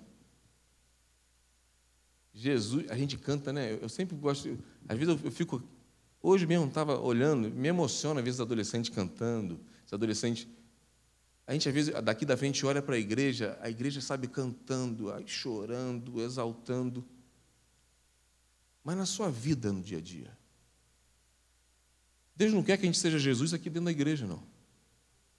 Jesus, 2.34 2.90
a 2.92 2.98
gente 2.98 3.18
canta, 3.18 3.52
né? 3.52 3.80
Eu 3.82 3.90
sempre 3.90 4.16
gosto, 4.16 4.58
às 4.88 4.98
vezes 4.98 5.24
eu 5.24 5.32
fico, 5.32 5.64
hoje 6.26 6.48
mesmo 6.48 6.68
estava 6.68 7.00
olhando, 7.00 7.50
me 7.52 7.68
emociona 7.68 8.20
às 8.20 8.26
vezes 8.26 8.40
adolescente 8.40 8.92
cantando, 8.92 9.60
os 9.86 9.94
adolescentes. 9.94 10.48
A 11.46 11.54
gente 11.54 11.68
às 11.70 11.74
vezes 11.74 11.94
daqui 12.04 12.26
da 12.26 12.36
frente 12.36 12.66
olha 12.66 12.82
para 12.82 12.96
a 12.96 13.00
igreja, 13.00 13.58
a 13.62 13.70
igreja 13.70 14.02
sabe 14.02 14.28
cantando, 14.28 15.14
chorando, 15.28 16.22
exaltando. 16.22 17.06
Mas 18.84 18.98
na 18.98 19.06
sua 19.06 19.30
vida 19.30 19.72
no 19.72 19.82
dia 19.82 20.00
a 20.00 20.02
dia, 20.02 20.36
Deus 22.36 22.52
não 22.52 22.64
quer 22.64 22.78
que 22.78 22.84
a 22.84 22.88
gente 22.88 22.98
seja 22.98 23.20
Jesus 23.20 23.54
aqui 23.54 23.70
dentro 23.70 23.86
da 23.86 23.92
igreja, 23.92 24.26
não. 24.26 24.44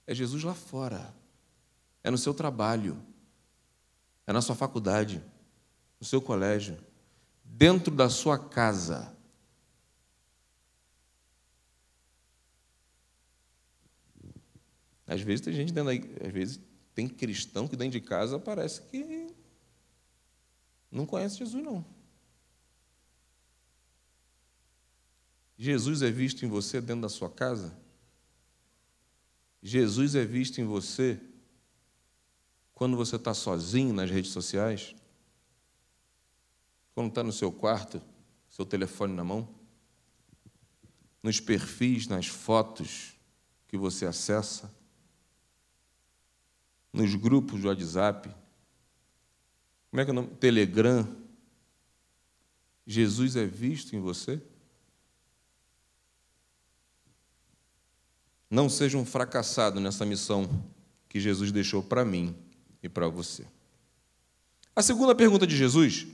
É 0.06 0.14
Jesus 0.14 0.44
lá 0.44 0.54
fora. 0.54 1.12
É 2.02 2.10
no 2.10 2.16
seu 2.16 2.32
trabalho. 2.32 2.96
É 4.26 4.32
na 4.32 4.40
sua 4.40 4.54
faculdade. 4.54 5.22
No 6.00 6.06
seu 6.06 6.20
colégio. 6.20 6.78
Dentro 7.44 7.92
da 7.92 8.08
sua 8.08 8.38
casa. 8.38 9.15
Às 15.06 15.20
vezes 15.20 15.44
tem 15.44 15.54
gente 15.54 15.72
dentro 15.72 15.96
da, 15.96 16.26
às 16.26 16.32
vezes 16.32 16.60
tem 16.94 17.08
cristão 17.08 17.68
que 17.68 17.76
dentro 17.76 18.00
de 18.00 18.06
casa 18.06 18.38
parece 18.38 18.82
que 18.82 19.28
não 20.90 21.06
conhece 21.06 21.38
Jesus 21.38 21.62
não. 21.62 21.84
Jesus 25.58 26.02
é 26.02 26.10
visto 26.10 26.44
em 26.44 26.48
você 26.48 26.80
dentro 26.80 27.02
da 27.02 27.08
sua 27.08 27.30
casa? 27.30 27.76
Jesus 29.62 30.14
é 30.14 30.24
visto 30.24 30.60
em 30.60 30.64
você 30.64 31.20
quando 32.74 32.96
você 32.96 33.16
está 33.16 33.32
sozinho 33.32 33.92
nas 33.92 34.10
redes 34.10 34.32
sociais? 34.32 34.94
Quando 36.94 37.08
está 37.08 37.22
no 37.22 37.32
seu 37.32 37.50
quarto, 37.50 38.02
seu 38.48 38.66
telefone 38.66 39.14
na 39.14 39.24
mão? 39.24 39.54
Nos 41.22 41.40
perfis, 41.40 42.06
nas 42.06 42.26
fotos 42.26 43.18
que 43.66 43.76
você 43.76 44.06
acessa? 44.06 44.72
Nos 46.96 47.14
grupos 47.14 47.60
do 47.60 47.68
WhatsApp? 47.68 48.34
Como 49.90 50.00
é 50.00 50.04
que 50.04 50.10
é 50.10 50.12
o 50.12 50.14
nome? 50.14 50.28
Telegram? 50.36 51.06
Jesus 52.86 53.36
é 53.36 53.44
visto 53.44 53.94
em 53.94 54.00
você? 54.00 54.40
Não 58.50 58.68
seja 58.68 58.96
um 58.96 59.04
fracassado 59.04 59.80
nessa 59.80 60.06
missão 60.06 60.64
que 61.08 61.20
Jesus 61.20 61.50
deixou 61.50 61.82
para 61.82 62.04
mim 62.04 62.34
e 62.82 62.88
para 62.88 63.08
você. 63.08 63.46
A 64.74 64.82
segunda 64.82 65.14
pergunta 65.14 65.46
de 65.46 65.56
Jesus. 65.56 66.06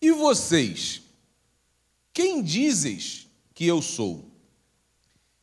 E 0.00 0.10
vocês? 0.12 1.02
Quem 2.12 2.42
dizes 2.42 3.28
que 3.54 3.66
eu 3.66 3.82
sou? 3.82 4.29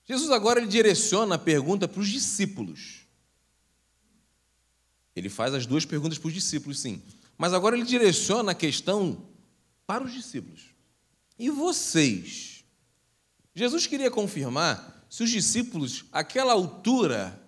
Jesus 0.07 0.31
agora 0.31 0.59
ele 0.59 0.69
direciona 0.69 1.35
a 1.35 1.39
pergunta 1.39 1.87
para 1.87 1.99
os 1.99 2.07
discípulos. 2.07 3.05
Ele 5.15 5.29
faz 5.29 5.53
as 5.53 5.65
duas 5.65 5.83
perguntas 5.83 6.17
para 6.17 6.27
os 6.27 6.33
discípulos, 6.33 6.79
sim. 6.79 7.01
Mas 7.37 7.53
agora 7.53 7.75
ele 7.75 7.85
direciona 7.85 8.53
a 8.53 8.55
questão 8.55 9.27
para 9.85 10.03
os 10.03 10.13
discípulos. 10.13 10.75
E 11.37 11.49
vocês? 11.49 12.63
Jesus 13.53 13.85
queria 13.85 14.09
confirmar 14.09 15.05
se 15.09 15.23
os 15.23 15.29
discípulos, 15.29 16.05
àquela 16.11 16.53
altura, 16.53 17.41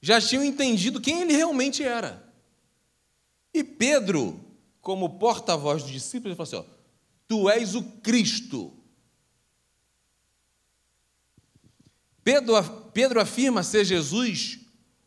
já 0.00 0.20
tinham 0.20 0.44
entendido 0.44 1.00
quem 1.00 1.22
ele 1.22 1.32
realmente 1.32 1.82
era. 1.82 2.32
E 3.52 3.64
Pedro, 3.64 4.40
como 4.80 5.18
porta-voz 5.18 5.82
dos 5.82 5.92
discípulos, 5.92 6.26
ele 6.26 6.46
falou 6.46 6.62
assim: 6.62 6.70
ó, 6.70 6.80
Tu 7.26 7.50
és 7.50 7.74
o 7.74 7.82
Cristo. 7.82 8.72
Pedro, 12.22 12.62
Pedro 12.92 13.20
afirma 13.20 13.62
ser 13.62 13.84
Jesus 13.84 14.60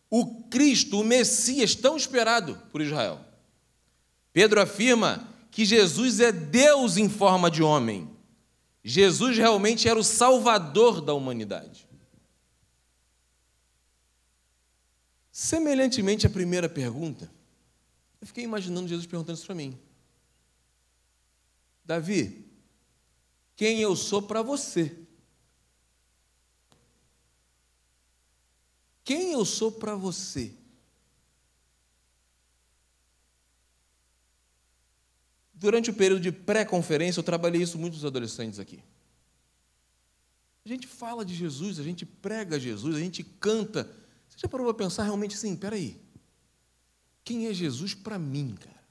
o 0.10 0.44
Cristo, 0.44 1.00
o 1.00 1.04
Messias 1.04 1.74
tão 1.76 1.98
esperado 1.98 2.56
por 2.72 2.82
Israel. 2.82 3.20
Pedro 4.32 4.62
afirma 4.62 5.28
que 5.50 5.66
Jesus 5.66 6.20
é 6.20 6.32
Deus 6.32 6.98
em 6.98 7.10
forma 7.10 7.50
de 7.50 7.64
homem. 7.64 8.10
Jesus 8.84 9.38
realmente 9.38 9.88
era 9.88 10.00
o 10.00 10.04
salvador 10.04 11.02
da 11.02 11.14
humanidade. 11.14 11.88
Semelhantemente 15.32 16.28
à 16.28 16.30
primeira 16.30 16.70
pergunta, 16.70 17.32
eu 18.22 18.28
fiquei 18.28 18.44
imaginando 18.44 18.88
Jesus 18.88 19.08
perguntando 19.08 19.38
isso 19.38 19.46
para 19.46 19.56
mim. 19.56 19.78
Davi, 21.84 22.46
quem 23.56 23.80
eu 23.80 23.96
sou 23.96 24.22
para 24.22 24.42
você? 24.42 24.96
Quem 29.04 29.34
eu 29.34 29.44
sou 29.44 29.72
para 29.72 29.96
você? 29.96 30.54
Durante 35.54 35.90
o 35.90 35.94
período 35.94 36.22
de 36.22 36.32
pré-conferência, 36.32 37.20
eu 37.20 37.24
trabalhei 37.24 37.62
isso 37.62 37.78
muito 37.78 37.98
com 38.00 38.06
adolescentes 38.06 38.60
aqui. 38.60 38.84
A 40.66 40.70
gente 40.70 40.88
fala 40.88 41.26
de 41.26 41.36
Jesus, 41.36 41.80
a 41.80 41.84
gente 41.84 42.06
prega 42.06 42.60
Jesus, 42.60 42.96
a 42.96 43.00
gente 43.00 43.24
canta. 43.24 43.84
Você 44.30 44.38
já 44.40 44.48
parou 44.48 44.66
para 44.74 44.86
pensar 44.86 45.04
realmente 45.04 45.36
assim, 45.36 45.56
peraí, 45.56 46.02
quem 47.24 47.48
é 47.48 47.54
Jesus 47.54 47.94
para 47.94 48.18
mim, 48.18 48.56
cara? 48.56 48.84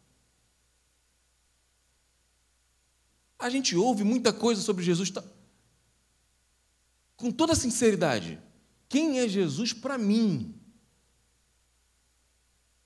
A 3.39 3.51
gente 3.51 3.75
ouve 3.75 4.05
muita 4.05 4.33
coisa 4.33 4.61
sobre 4.61 4.85
Jesus, 4.85 5.11
tá... 5.11 5.25
com 7.17 7.33
toda 7.33 7.55
sinceridade. 7.55 8.39
Quem 8.93 9.21
é 9.21 9.27
Jesus 9.27 9.73
para 9.73 9.97
mim? 9.97 10.55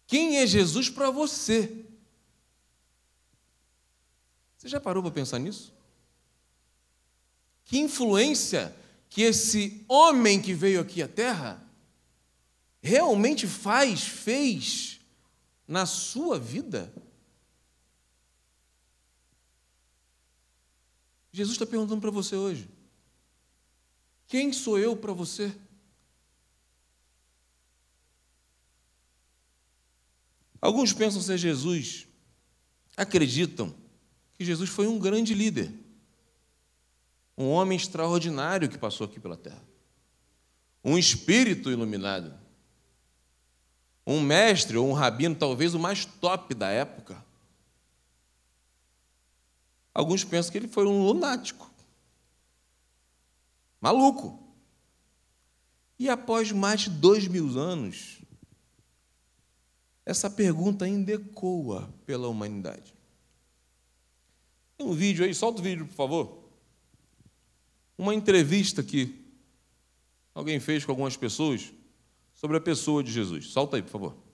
Quem 0.06 0.36
é 0.36 0.46
Jesus 0.46 0.88
para 0.88 1.10
você? 1.10 1.84
Você 4.56 4.68
já 4.68 4.80
parou 4.80 5.02
para 5.02 5.10
pensar 5.10 5.40
nisso? 5.40 5.74
Que 7.64 7.78
influência 7.78 8.72
que 9.08 9.22
esse 9.22 9.84
homem 9.88 10.40
que 10.40 10.54
veio 10.54 10.80
aqui 10.80 11.02
à 11.02 11.08
Terra 11.08 11.60
realmente 12.80 13.48
faz, 13.48 14.02
fez 14.02 15.00
na 15.66 15.86
sua 15.86 16.38
vida? 16.38 16.94
Jesus 21.32 21.56
está 21.56 21.66
perguntando 21.66 22.00
para 22.00 22.12
você 22.12 22.36
hoje: 22.36 22.70
quem 24.28 24.52
sou 24.52 24.78
eu 24.78 24.96
para 24.96 25.12
você? 25.12 25.52
Alguns 30.66 30.92
pensam 30.92 31.22
ser 31.22 31.38
Jesus, 31.38 32.08
acreditam 32.96 33.72
que 34.36 34.44
Jesus 34.44 34.68
foi 34.68 34.88
um 34.88 34.98
grande 34.98 35.32
líder, 35.32 35.72
um 37.38 37.46
homem 37.50 37.76
extraordinário 37.76 38.68
que 38.68 38.76
passou 38.76 39.06
aqui 39.06 39.20
pela 39.20 39.36
terra, 39.36 39.62
um 40.82 40.98
espírito 40.98 41.70
iluminado, 41.70 42.36
um 44.04 44.20
mestre 44.20 44.76
ou 44.76 44.90
um 44.90 44.92
rabino, 44.92 45.36
talvez 45.36 45.72
o 45.72 45.78
mais 45.78 46.04
top 46.04 46.52
da 46.52 46.68
época. 46.68 47.24
Alguns 49.94 50.24
pensam 50.24 50.50
que 50.50 50.58
ele 50.58 50.66
foi 50.66 50.84
um 50.84 51.06
lunático, 51.06 51.70
maluco. 53.80 54.42
E 55.96 56.08
após 56.08 56.50
mais 56.50 56.80
de 56.80 56.90
dois 56.90 57.28
mil 57.28 57.56
anos, 57.56 58.18
essa 60.06 60.30
pergunta 60.30 60.84
ainda 60.84 61.12
ecoa 61.12 61.92
pela 62.06 62.28
humanidade. 62.28 62.94
Tem 64.78 64.86
um 64.86 64.92
vídeo 64.92 65.24
aí, 65.24 65.34
solta 65.34 65.60
o 65.60 65.64
vídeo, 65.64 65.84
por 65.84 65.94
favor. 65.94 66.38
Uma 67.98 68.14
entrevista 68.14 68.84
que 68.84 69.26
alguém 70.32 70.60
fez 70.60 70.84
com 70.84 70.92
algumas 70.92 71.16
pessoas 71.16 71.72
sobre 72.34 72.56
a 72.56 72.60
pessoa 72.60 73.02
de 73.02 73.10
Jesus. 73.10 73.46
Solta 73.48 73.76
aí, 73.76 73.82
por 73.82 73.90
favor. 73.90 74.25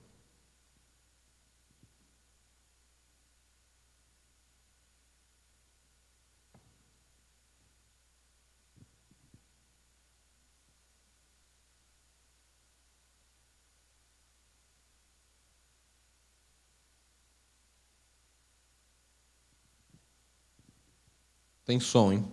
Tem 21.73 21.79
som, 21.79 22.11
hein? 22.11 22.23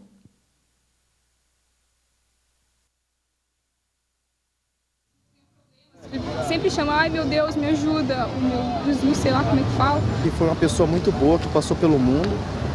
Sempre 6.46 6.70
chama, 6.70 6.92
ai 6.92 7.08
meu 7.08 7.24
Deus, 7.24 7.56
me 7.56 7.68
ajuda, 7.68 8.26
o 8.26 8.40
meu 8.42 8.84
Jesus, 8.84 9.16
sei 9.16 9.30
lá 9.30 9.42
como 9.42 9.58
é 9.58 9.64
que 9.64 9.70
fala. 9.78 9.98
E 10.26 10.30
foi 10.32 10.46
uma 10.46 10.56
pessoa 10.56 10.86
muito 10.86 11.10
boa 11.12 11.38
que 11.38 11.48
passou 11.48 11.74
pelo 11.74 11.98
mundo. 11.98 12.28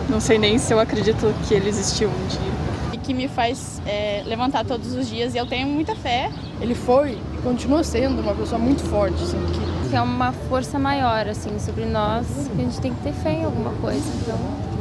Não 0.10 0.19
sei 0.19 0.39
nem 0.39 0.58
se 0.58 0.73
eu 0.73 0.80
acredito 0.80 1.28
que 1.47 1.54
ele 1.54 1.69
existiu 1.69 2.10
um 2.10 2.28
dia. 2.28 2.93
E 2.93 2.97
que 2.97 3.13
me 3.13 3.28
faz 3.28 3.80
é, 3.86 4.23
levantar 4.25 4.65
todos 4.65 4.95
os 4.95 5.08
dias 5.08 5.36
e 5.36 5.38
eu 5.38 5.45
tenho 5.45 5.67
muita 5.67 5.95
fé. 5.95 6.32
Ele 6.60 6.73
foi 6.73 7.12
e 7.12 7.41
continua 7.43 7.84
sendo 7.84 8.23
uma 8.23 8.34
pessoa 8.34 8.58
muito 8.58 8.82
forte, 8.86 9.21
assim, 9.21 9.38
que... 9.54 9.89
que 9.91 9.95
é 9.95 10.01
uma 10.01 10.32
força 10.32 10.80
maior, 10.80 11.28
assim, 11.28 11.60
sobre 11.60 11.86
nós, 11.86 12.25
que 12.56 12.60
a 12.60 12.65
gente 12.65 12.82
tem 12.82 12.91
que 12.91 13.04
ter 13.04 13.13
fé 13.13 13.34
em 13.34 13.45
alguma 13.45 13.69
coisa, 13.75 14.04
então 14.19 14.39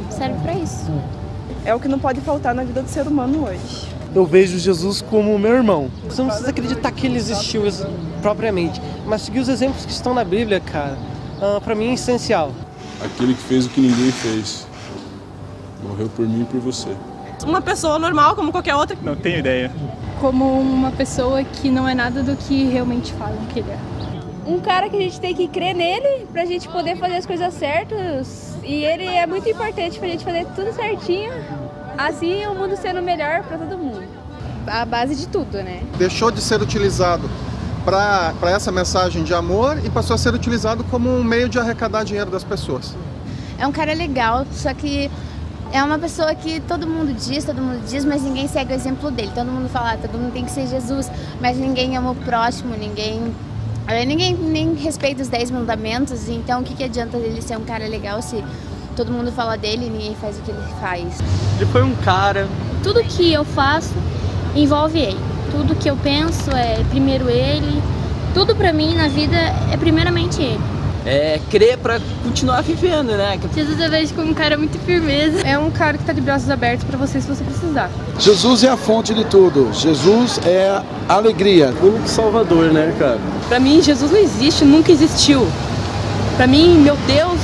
serve 0.09 0.41
para 0.41 0.55
isso. 0.55 0.91
É 1.65 1.73
o 1.73 1.79
que 1.79 1.87
não 1.87 1.97
pode 1.97 2.21
faltar 2.21 2.53
na 2.53 2.63
vida 2.63 2.83
do 2.83 2.87
ser 2.87 3.07
humano 3.07 3.47
hoje. 3.47 3.87
Eu 4.13 4.23
vejo 4.23 4.59
Jesus 4.59 5.01
como 5.01 5.37
meu 5.39 5.51
irmão. 5.51 5.89
Você 6.07 6.21
não 6.21 6.29
precisa 6.29 6.51
acreditar 6.51 6.91
que 6.91 7.07
ele 7.07 7.17
existiu 7.17 7.63
propriamente, 8.21 8.79
mas 9.05 9.23
seguir 9.23 9.39
os 9.39 9.49
exemplos 9.49 9.83
que 9.83 9.91
estão 9.91 10.13
na 10.13 10.23
Bíblia, 10.23 10.59
cara, 10.59 10.95
uh, 11.41 11.59
para 11.59 11.73
mim 11.73 11.89
é 11.89 11.93
essencial. 11.95 12.51
Aquele 13.03 13.33
que 13.33 13.41
fez 13.41 13.65
o 13.65 13.69
que 13.69 13.81
ninguém 13.81 14.11
fez. 14.11 14.67
Morreu 15.83 16.07
por 16.07 16.27
mim 16.27 16.43
e 16.43 16.45
por 16.45 16.59
você. 16.59 16.89
Uma 17.43 17.61
pessoa 17.61 17.97
normal, 17.97 18.35
como 18.35 18.51
qualquer 18.51 18.75
outra. 18.75 18.95
Não 19.01 19.15
tenho 19.15 19.39
ideia. 19.39 19.71
Como 20.21 20.45
uma 20.59 20.91
pessoa 20.91 21.43
que 21.43 21.69
não 21.69 21.89
é 21.89 21.95
nada 21.95 22.21
do 22.21 22.35
que 22.35 22.65
realmente 22.65 23.11
falam 23.13 23.43
que 23.47 23.59
ele 23.59 23.71
é. 23.71 23.79
Um 24.45 24.59
cara 24.59 24.87
que 24.87 24.95
a 24.95 24.99
gente 24.99 25.19
tem 25.19 25.33
que 25.33 25.47
crer 25.47 25.73
nele 25.73 26.27
pra 26.31 26.45
gente 26.45 26.69
poder 26.69 26.95
fazer 26.97 27.15
as 27.15 27.25
coisas 27.25 27.53
certas. 27.55 28.54
E 28.65 28.83
ele 28.83 29.05
é 29.05 29.27
muito 29.27 29.47
importante 29.47 29.99
pra 29.99 30.07
gente 30.07 30.25
fazer 30.25 30.45
tudo 30.55 30.73
certinho. 30.73 31.31
Assim 31.97 32.45
o 32.47 32.55
mundo 32.55 32.75
sendo 32.75 33.01
melhor 33.01 33.43
para 33.43 33.57
todo 33.59 33.77
mundo. 33.77 34.03
A 34.65 34.83
base 34.83 35.15
de 35.15 35.27
tudo, 35.27 35.57
né? 35.61 35.83
Deixou 35.97 36.31
de 36.31 36.41
ser 36.41 36.61
utilizado 36.61 37.29
para 37.85 38.49
essa 38.49 38.71
mensagem 38.71 39.23
de 39.23 39.33
amor 39.33 39.79
e 39.85 39.89
passou 39.91 40.15
a 40.15 40.17
ser 40.17 40.33
utilizado 40.33 40.83
como 40.85 41.09
um 41.09 41.23
meio 41.23 41.47
de 41.47 41.59
arrecadar 41.59 42.03
dinheiro 42.03 42.31
das 42.31 42.43
pessoas. 42.43 42.95
É 43.59 43.67
um 43.67 43.71
cara 43.71 43.93
legal, 43.93 44.45
só 44.51 44.73
que 44.73 45.09
é 45.71 45.83
uma 45.83 45.99
pessoa 45.99 46.33
que 46.33 46.59
todo 46.61 46.87
mundo 46.87 47.13
diz, 47.13 47.45
todo 47.45 47.61
mundo 47.61 47.85
diz, 47.87 48.03
mas 48.03 48.23
ninguém 48.23 48.47
segue 48.47 48.73
o 48.73 48.75
exemplo 48.75 49.11
dele. 49.11 49.31
Todo 49.35 49.51
mundo 49.51 49.69
fala, 49.69 49.93
ah, 49.93 49.97
todo 49.97 50.17
mundo 50.17 50.33
tem 50.33 50.43
que 50.43 50.51
ser 50.51 50.67
Jesus, 50.67 51.09
mas 51.39 51.57
ninguém 51.57 51.95
ama 51.95 52.11
o 52.11 52.15
próximo, 52.15 52.75
ninguém. 52.75 53.33
Eh, 53.87 54.05
ninguém 54.05 54.33
nem 54.35 54.73
respeita 54.73 55.21
os 55.21 55.27
10 55.27 55.51
mandamentos, 55.51 56.27
então 56.27 56.61
o 56.61 56.63
que, 56.63 56.73
que 56.73 56.83
adianta 56.83 57.17
ele 57.17 57.41
ser 57.41 57.57
um 57.57 57.63
cara 57.63 57.87
legal 57.87 58.21
se 58.21 58.43
todo 58.95 59.11
mundo 59.11 59.31
fala 59.31 59.57
dele 59.57 59.85
e 59.85 59.89
ninguém 59.89 60.15
faz 60.15 60.37
o 60.37 60.41
que 60.41 60.51
ele 60.51 60.63
faz? 60.79 61.19
Ele 61.57 61.65
foi 61.67 61.83
um 61.83 61.95
cara. 61.97 62.47
Tudo 62.81 63.03
que 63.03 63.31
eu 63.31 63.45
faço 63.45 63.93
envolve 64.55 64.99
ele. 64.99 65.19
Tudo 65.51 65.75
que 65.75 65.89
eu 65.89 65.97
penso 65.97 66.49
é 66.51 66.83
primeiro 66.89 67.29
ele. 67.29 67.81
Tudo 68.33 68.55
pra 68.55 68.73
mim 68.73 68.95
na 68.95 69.07
vida 69.07 69.37
é 69.71 69.77
primeiramente 69.77 70.41
ele 70.41 70.74
é, 71.05 71.39
crer 71.51 71.77
para 71.77 71.99
continuar 72.23 72.61
vivendo, 72.61 73.15
né? 73.15 73.39
Jesus 73.53 73.79
eu 73.79 73.89
vejo 73.89 74.13
como 74.13 74.31
um 74.31 74.33
cara 74.33 74.57
muito 74.57 74.77
firmeza. 74.79 75.41
É 75.41 75.57
um 75.57 75.69
cara 75.69 75.97
que 75.97 76.03
tá 76.03 76.11
de 76.11 76.21
braços 76.21 76.49
abertos 76.49 76.83
para 76.83 76.97
você 76.97 77.21
se 77.21 77.27
você 77.27 77.43
precisar. 77.43 77.89
Jesus 78.19 78.63
é 78.63 78.69
a 78.69 78.77
fonte 78.77 79.13
de 79.13 79.23
tudo. 79.25 79.69
Jesus 79.71 80.39
é 80.45 80.81
a 81.07 81.13
alegria. 81.13 81.73
O 81.81 81.87
único 81.87 82.07
salvador, 82.07 82.73
né, 82.73 82.93
cara? 82.97 83.19
Para 83.47 83.59
mim, 83.59 83.81
Jesus 83.81 84.11
não 84.11 84.19
existe, 84.19 84.65
nunca 84.65 84.91
existiu. 84.91 85.47
Para 86.35 86.47
mim, 86.47 86.79
meu 86.79 86.97
Deus 87.07 87.39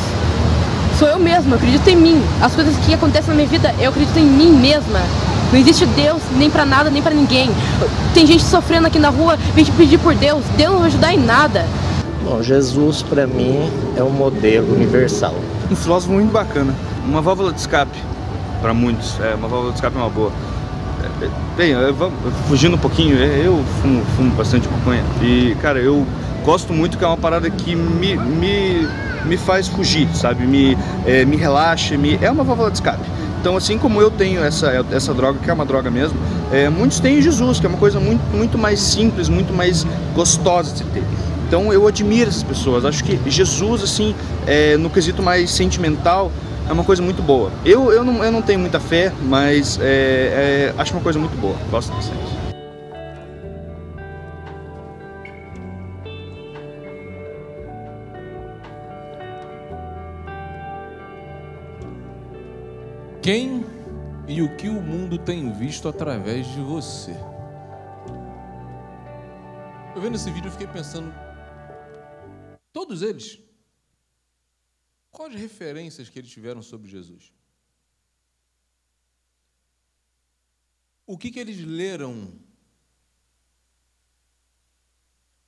sou 0.97 1.07
eu 1.07 1.17
mesma, 1.19 1.51
eu 1.51 1.57
acredito 1.57 1.87
em 1.87 1.95
mim. 1.95 2.21
As 2.41 2.53
coisas 2.53 2.75
que 2.85 2.93
acontecem 2.93 3.29
na 3.29 3.35
minha 3.35 3.47
vida, 3.47 3.73
eu 3.79 3.89
acredito 3.89 4.17
em 4.17 4.25
mim 4.25 4.51
mesma. 4.51 4.99
Não 5.51 5.59
existe 5.59 5.85
Deus 5.85 6.21
nem 6.37 6.49
para 6.49 6.65
nada, 6.65 6.89
nem 6.89 7.01
para 7.01 7.13
ninguém. 7.13 7.49
Tem 8.13 8.25
gente 8.25 8.43
sofrendo 8.43 8.87
aqui 8.87 8.99
na 8.99 9.09
rua, 9.09 9.37
vem 9.53 9.65
te 9.65 9.71
pedir 9.71 9.97
por 9.97 10.15
Deus. 10.15 10.43
Deus 10.55 10.71
não 10.71 10.79
vai 10.79 10.87
ajudar 10.87 11.13
em 11.13 11.19
nada. 11.19 11.65
Bom, 12.23 12.41
Jesus 12.41 13.01
para 13.01 13.25
mim 13.25 13.69
é 13.97 14.03
um 14.03 14.11
modelo 14.11 14.73
universal. 14.73 15.35
Um 15.69 15.75
filósofo 15.75 16.13
muito 16.13 16.31
bacana, 16.31 16.73
uma 17.05 17.21
válvula 17.21 17.51
de 17.51 17.59
escape 17.59 17.97
para 18.61 18.73
muitos. 18.73 19.19
É, 19.19 19.33
uma 19.33 19.47
válvula 19.47 19.71
de 19.71 19.77
escape 19.77 19.97
é 19.97 19.99
uma 19.99 20.09
boa. 20.09 20.31
É, 21.21 21.25
é, 21.25 21.29
bem, 21.57 21.73
fugindo 22.47 22.75
um 22.75 22.79
pouquinho, 22.79 23.17
é, 23.17 23.45
eu 23.45 23.63
fumo, 23.81 24.03
fumo 24.15 24.31
bastante 24.35 24.67
maconha 24.69 25.03
e, 25.21 25.55
cara, 25.61 25.79
eu 25.79 26.05
gosto 26.45 26.73
muito 26.73 26.97
que 26.97 27.03
é 27.03 27.07
uma 27.07 27.17
parada 27.17 27.49
que 27.49 27.75
me, 27.75 28.15
me, 28.15 28.87
me 29.25 29.37
faz 29.37 29.67
fugir, 29.67 30.07
sabe? 30.13 30.45
Me, 30.45 30.77
é, 31.05 31.25
me 31.25 31.35
relaxa, 31.35 31.97
me, 31.97 32.19
é 32.21 32.29
uma 32.29 32.43
válvula 32.43 32.69
de 32.69 32.77
escape. 32.77 33.03
Então, 33.39 33.57
assim 33.57 33.79
como 33.79 33.99
eu 33.99 34.11
tenho 34.11 34.43
essa, 34.43 34.85
essa 34.91 35.15
droga, 35.15 35.39
que 35.39 35.49
é 35.49 35.53
uma 35.53 35.65
droga 35.65 35.89
mesmo, 35.89 36.15
é, 36.51 36.69
muitos 36.69 36.99
têm 36.99 37.19
Jesus, 37.19 37.59
que 37.59 37.65
é 37.65 37.69
uma 37.69 37.77
coisa 37.79 37.99
muito, 37.99 38.21
muito 38.35 38.55
mais 38.55 38.79
simples, 38.79 39.27
muito 39.27 39.51
mais 39.51 39.83
gostosa 40.13 40.75
de 40.75 40.83
ter. 40.83 41.03
Então 41.51 41.73
eu 41.73 41.85
admiro 41.85 42.29
essas 42.29 42.43
pessoas. 42.43 42.85
Acho 42.85 43.03
que 43.03 43.19
Jesus, 43.29 43.83
assim, 43.83 44.15
é, 44.47 44.77
no 44.77 44.89
quesito 44.89 45.21
mais 45.21 45.51
sentimental, 45.51 46.31
é 46.65 46.71
uma 46.71 46.85
coisa 46.85 47.03
muito 47.03 47.21
boa. 47.21 47.51
Eu, 47.65 47.91
eu, 47.91 48.05
não, 48.05 48.23
eu 48.23 48.31
não 48.31 48.41
tenho 48.41 48.57
muita 48.57 48.79
fé, 48.79 49.11
mas 49.23 49.77
é, 49.81 50.71
é, 50.71 50.73
acho 50.77 50.93
uma 50.93 51.01
coisa 51.01 51.19
muito 51.19 51.35
boa. 51.41 51.57
Gosto 51.69 51.91
bastante. 51.91 52.17
Quem 63.21 63.65
e 64.25 64.41
o 64.41 64.55
que 64.55 64.69
o 64.69 64.81
mundo 64.81 65.17
tem 65.17 65.51
visto 65.51 65.89
através 65.89 66.47
de 66.47 66.61
você? 66.61 67.13
Eu 69.93 70.01
vendo 70.01 70.15
esse 70.15 70.31
vídeo, 70.31 70.47
eu 70.47 70.51
fiquei 70.53 70.67
pensando, 70.67 71.13
Todos 72.71 73.01
eles. 73.01 73.39
Quais 75.11 75.35
referências 75.35 76.09
que 76.09 76.19
eles 76.19 76.31
tiveram 76.31 76.61
sobre 76.61 76.89
Jesus? 76.89 77.33
O 81.05 81.17
que, 81.17 81.29
que 81.29 81.39
eles 81.39 81.59
leram? 81.59 82.39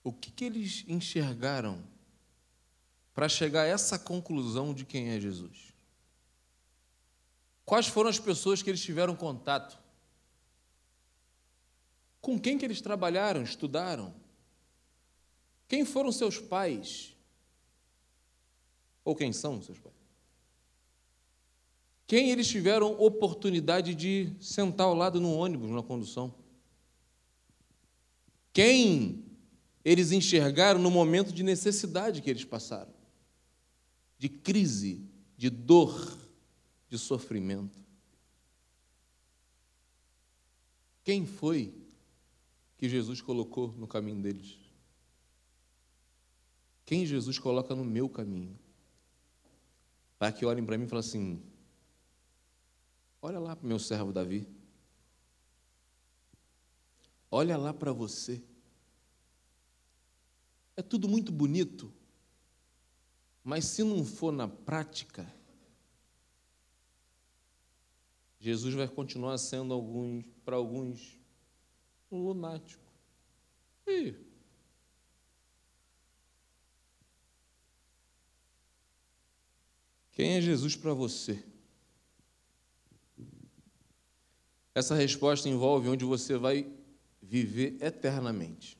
O 0.04 0.12
que, 0.12 0.30
que 0.32 0.44
eles 0.44 0.84
enxergaram 0.88 1.82
para 3.14 3.30
chegar 3.30 3.62
a 3.62 3.68
essa 3.68 3.98
conclusão 3.98 4.74
de 4.74 4.84
quem 4.84 5.12
é 5.12 5.20
Jesus? 5.20 5.74
Quais 7.64 7.88
foram 7.88 8.10
as 8.10 8.20
pessoas 8.20 8.62
que 8.62 8.70
eles 8.70 8.82
tiveram 8.82 9.16
contato? 9.16 9.82
Com 12.20 12.38
quem 12.38 12.58
que 12.58 12.66
eles 12.66 12.82
trabalharam, 12.82 13.42
estudaram? 13.42 14.14
Quem 15.70 15.86
foram 15.86 16.12
seus 16.12 16.38
pais? 16.38 17.12
Ou 19.04 19.16
quem 19.16 19.34
são 19.34 19.62
seus 19.62 19.80
pais? 19.80 19.96
Quem 22.06 22.30
eles 22.30 22.48
tiveram 22.48 23.00
oportunidade 23.02 23.96
de 23.96 24.34
sentar 24.39 24.88
ao 24.88 24.94
lado 24.94 25.20
no 25.20 25.34
ônibus, 25.34 25.72
na 25.72 25.82
condução? 25.82 26.34
Quem 28.52 29.26
eles 29.84 30.12
enxergaram 30.12 30.80
no 30.80 30.92
momento 30.92 31.34
de 31.34 31.44
necessidade 31.44 32.22
que 32.22 32.30
eles 32.30 32.46
passaram? 32.46 32.94
De 34.18 34.30
crise, 34.30 35.02
de 35.36 35.50
dor, 35.50 36.18
de 36.89 36.98
sofrimento. 36.98 37.84
Quem 41.04 41.26
foi 41.26 41.74
que 42.78 42.88
Jesus 42.88 43.22
colocou 43.22 43.74
no 43.74 43.88
caminho 43.88 44.22
deles? 44.22 44.60
Quem 46.86 47.06
Jesus 47.06 47.39
coloca 47.39 47.74
no 47.76 47.84
meu 47.84 48.08
caminho? 48.08 48.58
Para 50.24 50.32
que 50.32 50.46
olhem 50.46 50.66
para 50.66 50.78
mim 50.78 50.86
e 50.86 50.88
falem 50.88 51.06
assim: 51.06 51.44
olha 53.22 53.38
lá 53.40 53.58
para 53.58 53.66
o 53.66 53.68
meu 53.68 53.78
servo 53.78 54.14
Davi. 54.14 54.48
Olha 57.30 57.58
lá 57.58 57.74
para 57.74 57.92
você. 57.92 58.42
É 60.78 60.82
tudo 60.82 61.10
muito 61.10 61.30
bonito, 61.30 61.94
mas 63.44 63.66
se 63.66 63.84
não 63.84 64.06
for 64.06 64.32
na 64.32 64.48
prática, 64.48 65.30
Jesus 68.40 68.74
vai 68.76 68.88
continuar 68.88 69.38
sendo 69.38 69.74
alguns, 69.74 70.24
para 70.46 70.56
alguns 70.56 71.20
um 72.10 72.24
lunático. 72.24 72.82
Quem 80.13 80.34
é 80.36 80.41
Jesus 80.41 80.76
para 80.76 80.93
você? 80.93 81.43
Essa 84.76 84.95
resposta 84.95 85.49
envolve 85.49 85.89
onde 85.89 86.06
você 86.06 86.38
vai 86.38 86.71
viver 87.21 87.78
eternamente. 87.82 88.78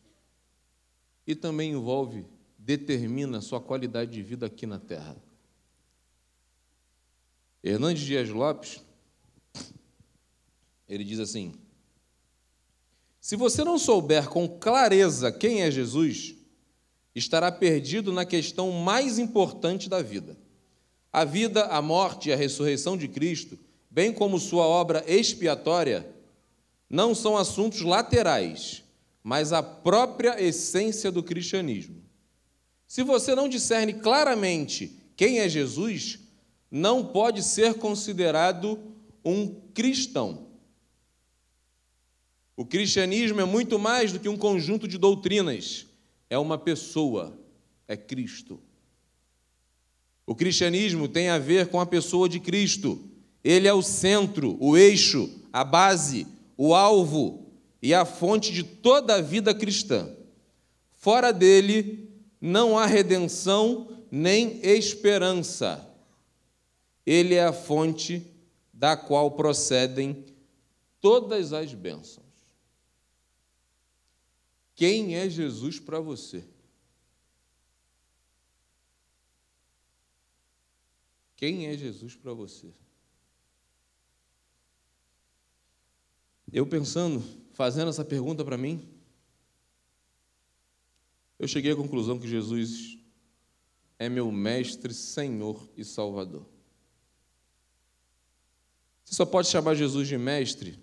E 1.26 1.34
também 1.34 1.72
envolve, 1.72 2.26
determina 2.58 3.42
sua 3.42 3.60
qualidade 3.60 4.12
de 4.12 4.22
vida 4.22 4.46
aqui 4.46 4.66
na 4.66 4.80
terra. 4.80 5.16
Hernandes 7.64 8.04
Dias 8.04 8.30
Lopes, 8.30 8.82
Ele 10.88 11.04
diz 11.04 11.20
assim: 11.20 11.56
Se 13.20 13.36
você 13.36 13.64
não 13.64 13.80
souber 13.80 14.30
com 14.30 14.48
clareza 14.48 15.32
quem 15.32 15.62
é 15.62 15.72
Jesus, 15.72 16.36
estará 17.16 17.52
perdido 17.52 18.12
na 18.12 18.26
questão 18.26 18.72
mais 18.72 19.18
importante 19.18 19.90
da 19.90 20.02
vida. 20.02 20.38
A 21.14 21.24
vida, 21.24 21.66
a 21.68 21.80
morte 21.80 22.30
e 22.30 22.34
a 22.34 22.36
ressurreição 22.36 22.98
de 22.98 23.08
Cristo, 23.08 23.60
bem 23.90 24.12
como 24.12 24.40
sua 24.40 24.66
obra 24.66 25.04
expiatória, 25.08 26.12
não 26.90 27.14
são 27.14 27.38
assuntos 27.38 27.82
laterais, 27.82 28.84
mas 29.24 29.54
a 29.54 29.62
própria 29.62 30.42
essência 30.44 31.12
do 31.12 31.22
cristianismo. 31.22 32.04
Se 32.88 33.04
você 33.04 33.36
não 33.36 33.48
discerne 33.48 33.94
claramente 33.94 35.00
quem 35.16 35.40
é 35.40 35.48
Jesus, 35.48 36.20
não 36.72 37.06
pode 37.06 37.44
ser 37.44 37.76
considerado 37.76 38.80
um 39.24 39.62
cristão. 39.74 40.48
O 42.58 42.66
cristianismo 42.66 43.40
é 43.40 43.46
muito 43.46 43.78
mais 43.78 44.12
do 44.12 44.20
que 44.20 44.30
um 44.30 44.38
conjunto 44.38 44.88
de 44.88 44.98
doutrinas, 44.98 45.86
é 46.30 46.38
uma 46.38 46.58
pessoa, 46.58 47.40
é 47.88 47.96
Cristo. 47.96 48.60
O 50.26 50.36
cristianismo 50.36 51.08
tem 51.08 51.30
a 51.30 51.38
ver 51.38 51.68
com 51.68 51.80
a 51.80 51.86
pessoa 51.86 52.30
de 52.30 52.40
Cristo. 52.40 53.00
Ele 53.44 53.68
é 53.68 53.74
o 53.74 53.82
centro, 53.82 54.58
o 54.60 54.78
eixo, 54.78 55.30
a 55.52 55.64
base, 55.64 56.26
o 56.58 56.74
alvo 56.74 57.52
e 57.82 57.94
a 57.94 58.06
fonte 58.06 58.54
de 58.54 58.64
toda 58.64 59.16
a 59.16 59.22
vida 59.22 59.54
cristã. 59.54 60.10
Fora 60.94 61.34
dele 61.34 62.10
não 62.40 62.78
há 62.78 62.86
redenção 62.86 64.06
nem 64.10 64.60
esperança. 64.64 65.86
Ele 67.06 67.36
é 67.36 67.44
a 67.44 67.52
fonte 67.52 68.26
da 68.72 68.96
qual 68.96 69.32
procedem 69.32 70.26
todas 71.02 71.52
as 71.52 71.74
bênçãos. 71.74 72.24
Quem 74.76 75.16
é 75.16 75.30
Jesus 75.30 75.80
para 75.80 76.00
você? 76.00 76.46
Quem 81.44 81.68
é 81.68 81.76
Jesus 81.76 82.16
para 82.16 82.34
você? 82.34 82.74
Eu 86.54 86.66
pensando, 86.66 87.22
fazendo 87.52 87.90
essa 87.90 88.06
pergunta 88.06 88.46
para 88.46 88.58
mim, 88.58 88.90
eu 91.38 91.46
cheguei 91.46 91.74
à 91.74 91.76
conclusão 91.76 92.18
que 92.18 92.30
Jesus 92.30 92.98
é 94.00 94.08
meu 94.08 94.32
mestre, 94.32 94.94
Senhor 94.94 95.70
e 95.76 95.84
Salvador. 95.84 96.48
Você 99.04 99.14
só 99.14 99.26
pode 99.26 99.50
chamar 99.50 99.76
Jesus 99.76 100.08
de 100.08 100.18
mestre 100.18 100.80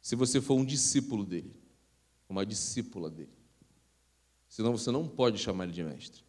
se 0.00 0.14
você 0.14 0.40
for 0.40 0.54
um 0.54 0.64
discípulo 0.64 1.26
dele, 1.26 1.52
uma 2.28 2.46
discípula 2.46 3.10
dele. 3.10 3.36
Senão 4.46 4.78
você 4.78 4.92
não 4.92 5.08
pode 5.08 5.38
chamar 5.38 5.64
ele 5.64 5.72
de 5.72 5.82
mestre. 5.82 6.22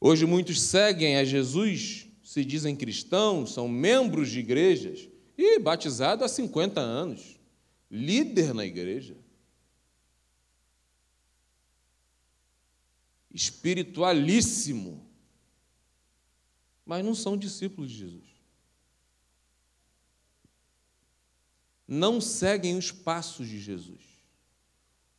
Hoje 0.00 0.24
muitos 0.24 0.62
seguem 0.62 1.16
a 1.18 1.24
Jesus, 1.24 2.08
se 2.24 2.42
dizem 2.42 2.74
cristãos, 2.74 3.52
são 3.52 3.68
membros 3.68 4.30
de 4.30 4.38
igrejas 4.38 5.06
e 5.36 5.58
batizado 5.58 6.24
há 6.24 6.28
50 6.28 6.80
anos, 6.80 7.38
líder 7.90 8.54
na 8.54 8.64
igreja. 8.64 9.14
Espiritualíssimo, 13.30 15.06
mas 16.86 17.04
não 17.04 17.14
são 17.14 17.36
discípulos 17.36 17.90
de 17.90 17.98
Jesus. 17.98 18.30
Não 21.86 22.20
seguem 22.20 22.78
os 22.78 22.90
passos 22.90 23.46
de 23.46 23.60
Jesus. 23.60 24.00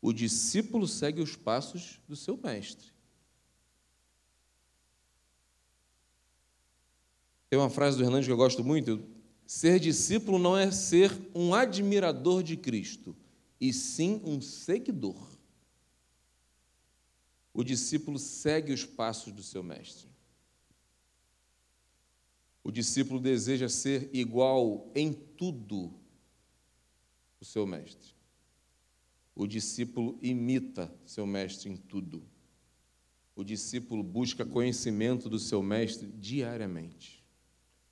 O 0.02 0.12
discípulo 0.12 0.88
segue 0.88 1.22
os 1.22 1.36
passos 1.36 2.00
do 2.08 2.15
seu 2.15 2.36
mestre. 2.36 2.91
Tem 7.52 7.60
uma 7.60 7.70
frase 7.70 7.98
do 7.98 8.04
Hernandes 8.06 8.28
que 8.28 8.32
eu 8.32 8.38
gosto 8.38 8.64
muito: 8.64 9.04
ser 9.46 9.78
discípulo 9.78 10.40
não 10.40 10.58
é 10.58 10.72
ser 10.72 11.12
um 11.36 11.54
admirador 11.54 12.42
de 12.42 12.56
Cristo, 12.56 13.14
e 13.60 13.74
sim 13.74 14.22
um 14.24 14.40
seguidor. 14.40 15.28
O 17.54 17.62
discípulo 17.62 18.18
segue 18.18 18.72
os 18.72 18.86
passos 18.86 19.34
do 19.34 19.44
seu 19.44 19.62
mestre. 19.62 20.08
O 22.64 22.72
discípulo 22.72 23.20
deseja 23.20 23.68
ser 23.68 24.10
igual 24.14 24.90
em 24.96 25.12
tudo 25.12 25.94
o 27.42 27.44
seu 27.44 27.68
mestre. 27.68 28.14
O 29.36 29.46
discípulo 29.46 30.18
imita 30.22 30.90
seu 31.06 31.28
mestre 31.28 31.70
em 31.70 31.76
tudo. 31.76 32.24
O 33.36 33.44
discípulo 33.44 34.04
busca 34.04 34.46
conhecimento 34.46 35.28
do 35.28 35.38
seu 35.38 35.62
mestre 35.62 36.08
diariamente. 36.08 37.21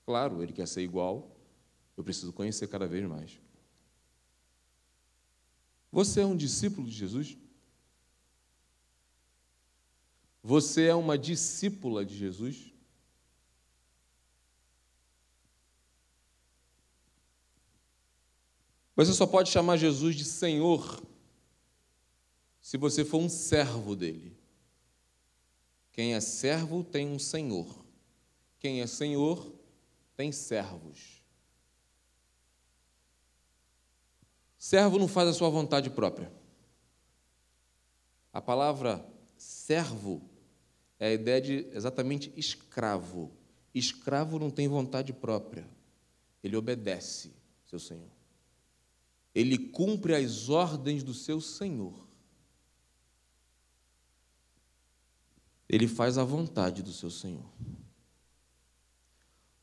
Claro, 0.09 0.41
ele 0.41 0.51
quer 0.51 0.67
ser 0.67 0.81
igual, 0.81 1.39
eu 1.95 2.03
preciso 2.03 2.33
conhecer 2.33 2.67
cada 2.67 2.87
vez 2.87 3.07
mais. 3.07 3.39
Você 5.91 6.21
é 6.21 6.25
um 6.25 6.35
discípulo 6.35 6.87
de 6.87 6.93
Jesus? 6.93 7.37
Você 10.41 10.87
é 10.87 10.95
uma 10.95 11.15
discípula 11.15 12.03
de 12.03 12.17
Jesus? 12.17 12.73
Você 18.95 19.13
só 19.13 19.27
pode 19.27 19.51
chamar 19.51 19.77
Jesus 19.77 20.15
de 20.15 20.25
Senhor 20.25 21.03
se 22.59 22.77
você 22.77 23.05
for 23.05 23.19
um 23.19 23.29
servo 23.29 23.95
dele. 23.95 24.35
Quem 25.91 26.15
é 26.15 26.19
servo 26.19 26.83
tem 26.83 27.07
um 27.07 27.19
senhor. 27.19 27.85
Quem 28.57 28.81
é 28.81 28.87
senhor 28.87 29.58
tem 30.19 30.33
servos. 30.33 31.23
Servo 34.57 34.99
não 34.99 35.07
faz 35.07 35.29
a 35.29 35.33
sua 35.33 35.49
vontade 35.49 35.89
própria. 35.89 36.29
A 38.33 38.41
palavra 38.41 39.09
servo 39.37 40.21
é 40.99 41.07
a 41.07 41.13
ideia 41.13 41.39
de 41.39 41.53
exatamente 41.71 42.33
escravo. 42.35 43.31
Escravo 43.73 44.37
não 44.37 44.51
tem 44.51 44.67
vontade 44.67 45.13
própria. 45.13 45.65
Ele 46.43 46.57
obedece 46.57 47.31
seu 47.65 47.79
senhor. 47.79 48.11
Ele 49.33 49.57
cumpre 49.69 50.15
as 50.15 50.49
ordens 50.49 51.01
do 51.01 51.13
seu 51.13 51.39
senhor. 51.39 52.05
Ele 55.69 55.87
faz 55.87 56.17
a 56.17 56.25
vontade 56.25 56.83
do 56.83 56.91
seu 56.91 57.09
senhor. 57.09 57.49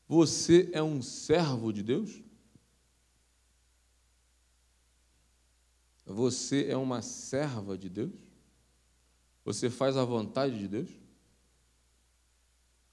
Você 0.07 0.69
é 0.71 0.81
um 0.81 1.01
servo 1.01 1.73
de 1.73 1.83
Deus? 1.83 2.23
Você 6.05 6.67
é 6.69 6.77
uma 6.77 7.01
serva 7.01 7.77
de 7.77 7.89
Deus? 7.89 8.13
Você 9.43 9.69
faz 9.69 9.97
a 9.97 10.05
vontade 10.05 10.57
de 10.57 10.67
Deus? 10.67 10.89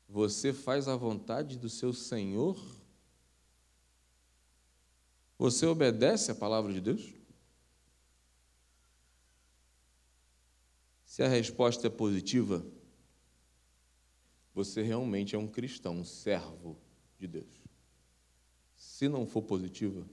Você 0.09 0.53
faz 0.53 0.89
a 0.89 0.97
vontade 0.97 1.57
do 1.57 1.71
seu 1.71 1.93
Senhor? 1.93 2.61
Você 5.39 5.67
obedece 5.67 6.33
a 6.33 6.35
palavra 6.35 6.73
de 6.73 6.81
Deus? 6.81 7.13
Se 11.05 11.23
a 11.23 11.29
resposta 11.29 11.87
é 11.87 11.91
positiva, 11.91 12.67
você 14.53 14.83
realmente 14.83 15.37
é 15.37 15.39
um 15.39 15.47
cristão, 15.47 15.99
um 15.99 16.05
servo 16.05 16.84
de 17.27 17.29
Deus. 17.29 17.61
Se 18.77 19.09
não 19.09 19.27
for 19.27 19.43
positiva, 19.43 20.07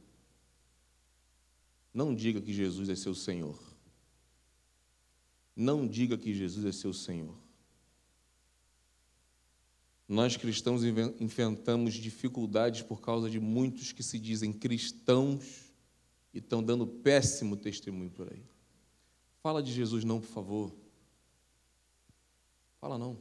não 1.93 2.15
diga 2.15 2.41
que 2.41 2.54
Jesus 2.54 2.89
é 2.89 2.95
seu 2.95 3.13
Senhor. 3.13 3.60
Não 5.56 5.86
diga 5.86 6.17
que 6.17 6.34
Jesus 6.34 6.65
é 6.65 6.71
seu 6.71 6.93
Senhor. 6.93 7.36
Nós 10.08 10.36
cristãos 10.36 10.84
enfrentamos 11.19 11.93
dificuldades 11.93 12.82
por 12.82 13.02
causa 13.02 13.30
de 13.30 13.39
muitos 13.39 13.91
que 13.91 14.04
se 14.04 14.19
dizem 14.19 14.52
cristãos 14.52 15.71
e 16.34 16.39
estão 16.39 16.63
dando 16.63 16.88
péssimo 16.88 17.56
testemunho 17.56 18.10
por 18.10 18.32
aí. 18.32 18.43
Fala 19.41 19.62
de 19.62 19.71
Jesus 19.71 20.04
não, 20.04 20.19
por 20.19 20.28
favor. 20.28 20.76
Fala 22.80 22.97
não. 22.97 23.17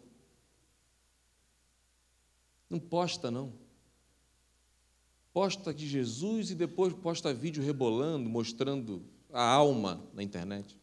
Não 2.68 2.78
posta 2.78 3.30
não 3.30 3.69
posta 5.40 5.72
de 5.72 5.88
Jesus 5.88 6.50
e 6.50 6.54
depois 6.54 6.92
posta 6.92 7.32
vídeo 7.32 7.64
rebolando, 7.64 8.28
mostrando 8.28 9.02
a 9.32 9.42
alma 9.42 10.06
na 10.12 10.22
internet. 10.22 10.78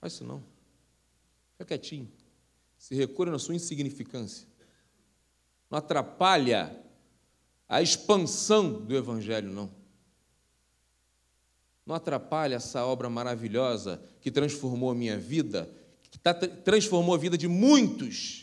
Faz 0.00 0.14
isso 0.14 0.24
não. 0.24 0.42
Fica 1.52 1.64
quietinho. 1.64 2.10
Se 2.76 2.92
recolha 2.96 3.30
na 3.30 3.38
sua 3.38 3.54
insignificância. 3.54 4.48
Não 5.70 5.78
atrapalha 5.78 6.76
a 7.68 7.80
expansão 7.80 8.82
do 8.82 8.96
Evangelho, 8.96 9.52
não. 9.52 9.70
Não 11.86 11.94
atrapalha 11.94 12.56
essa 12.56 12.84
obra 12.84 13.08
maravilhosa 13.08 14.02
que 14.20 14.28
transformou 14.28 14.90
a 14.90 14.94
minha 14.96 15.16
vida, 15.16 15.72
que 16.10 16.18
tá, 16.18 16.34
transformou 16.34 17.14
a 17.14 17.18
vida 17.18 17.38
de 17.38 17.46
muitos. 17.46 18.41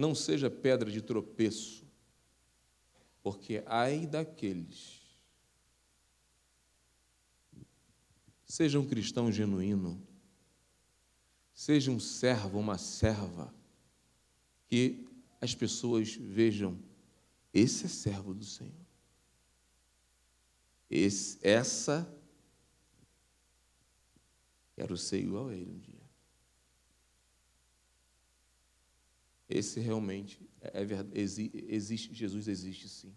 Não 0.00 0.14
seja 0.14 0.48
pedra 0.48 0.90
de 0.90 1.02
tropeço, 1.02 1.86
porque 3.22 3.62
ai 3.66 4.06
daqueles. 4.06 4.98
Seja 8.46 8.80
um 8.80 8.88
cristão 8.88 9.30
genuíno, 9.30 10.02
seja 11.52 11.90
um 11.90 12.00
servo, 12.00 12.58
uma 12.58 12.78
serva 12.78 13.54
que 14.68 15.06
as 15.38 15.54
pessoas 15.54 16.14
vejam: 16.14 16.82
esse 17.52 17.84
é 17.84 17.88
servo 17.88 18.32
do 18.32 18.42
Senhor. 18.46 18.72
Esse, 20.88 21.38
essa 21.42 22.10
quero 24.74 24.96
ser 24.96 25.20
igual 25.20 25.48
a 25.48 25.54
ele 25.54 25.70
um 25.70 25.78
dia. 25.78 25.99
Esse 29.50 29.80
realmente 29.80 30.40
é 30.60 30.84
verdade, 30.84 31.10
existe, 31.66 32.14
Jesus 32.14 32.46
existe 32.46 32.88
sim. 32.88 33.12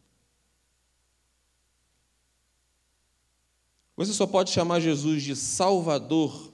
Você 3.96 4.12
só 4.12 4.26
pode 4.26 4.50
chamar 4.50 4.80
Jesus 4.80 5.22
de 5.22 5.36
Salvador 5.36 6.52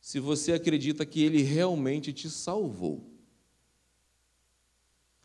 se 0.00 0.20
você 0.20 0.52
acredita 0.52 1.04
que 1.04 1.20
ele 1.20 1.42
realmente 1.42 2.12
te 2.12 2.30
salvou. 2.30 3.12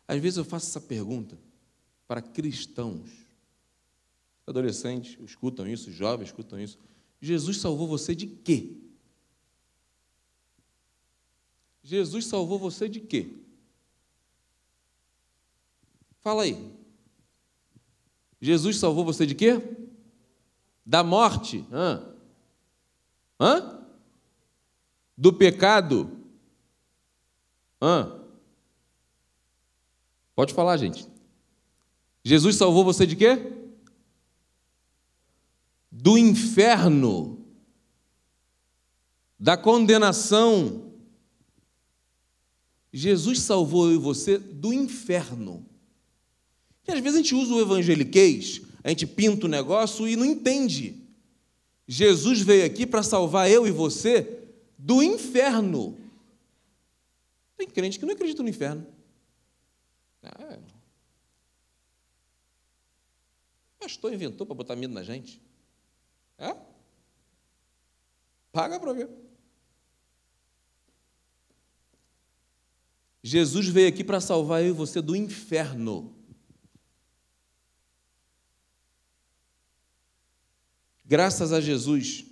Às 0.08 0.20
vezes 0.20 0.36
eu 0.36 0.44
faço 0.44 0.66
essa 0.66 0.80
pergunta 0.80 1.38
para 2.08 2.20
cristãos. 2.20 3.10
Adolescentes 4.44 5.16
escutam 5.24 5.66
isso, 5.68 5.92
jovens 5.92 6.26
escutam 6.26 6.60
isso. 6.60 6.78
Jesus 7.20 7.58
salvou 7.58 7.86
você 7.86 8.14
de 8.14 8.26
quê? 8.26 8.83
Jesus 11.84 12.26
salvou 12.26 12.58
você 12.58 12.88
de 12.88 12.98
quê? 12.98 13.36
Fala 16.22 16.44
aí. 16.44 16.72
Jesus 18.40 18.78
salvou 18.78 19.04
você 19.04 19.26
de 19.26 19.34
quê? 19.34 19.60
Da 20.84 21.04
morte. 21.04 21.62
Hã? 21.70 22.14
Hã? 23.38 23.86
Do 25.14 25.30
pecado. 25.30 26.10
Hã? 27.80 28.18
Pode 30.34 30.54
falar, 30.54 30.78
gente. 30.78 31.06
Jesus 32.24 32.56
salvou 32.56 32.82
você 32.82 33.06
de 33.06 33.14
quê? 33.14 33.52
Do 35.92 36.16
inferno, 36.16 37.44
da 39.38 39.58
condenação. 39.58 40.93
Jesus 42.96 43.40
salvou 43.40 43.88
eu 43.90 43.96
e 43.96 43.98
você 43.98 44.38
do 44.38 44.72
inferno. 44.72 45.66
E 46.86 46.92
às 46.92 47.00
vezes 47.00 47.18
a 47.18 47.22
gente 47.22 47.34
usa 47.34 47.52
o 47.52 47.60
evangeliquez, 47.60 48.62
a 48.84 48.90
gente 48.90 49.04
pinta 49.04 49.46
o 49.46 49.48
negócio 49.48 50.06
e 50.06 50.14
não 50.14 50.24
entende. 50.24 51.02
Jesus 51.88 52.40
veio 52.40 52.64
aqui 52.64 52.86
para 52.86 53.02
salvar 53.02 53.50
eu 53.50 53.66
e 53.66 53.72
você 53.72 54.38
do 54.78 55.02
inferno. 55.02 55.98
Tem 57.56 57.66
crente 57.66 57.98
que 57.98 58.06
não 58.06 58.14
acredita 58.14 58.44
no 58.44 58.48
inferno. 58.48 58.86
Ah, 60.22 60.56
pastor 63.80 64.12
inventou 64.12 64.46
para 64.46 64.54
botar 64.54 64.76
medo 64.76 64.94
na 64.94 65.02
gente. 65.02 65.42
É? 66.38 66.56
Paga 68.52 68.78
para 68.78 68.92
ver. 68.92 69.23
Jesus 73.26 73.68
veio 73.68 73.88
aqui 73.88 74.04
para 74.04 74.20
salvar 74.20 74.62
eu 74.62 74.68
e 74.68 74.72
você 74.72 75.00
do 75.00 75.16
inferno. 75.16 76.14
Graças 81.06 81.50
a 81.50 81.58
Jesus, 81.58 82.26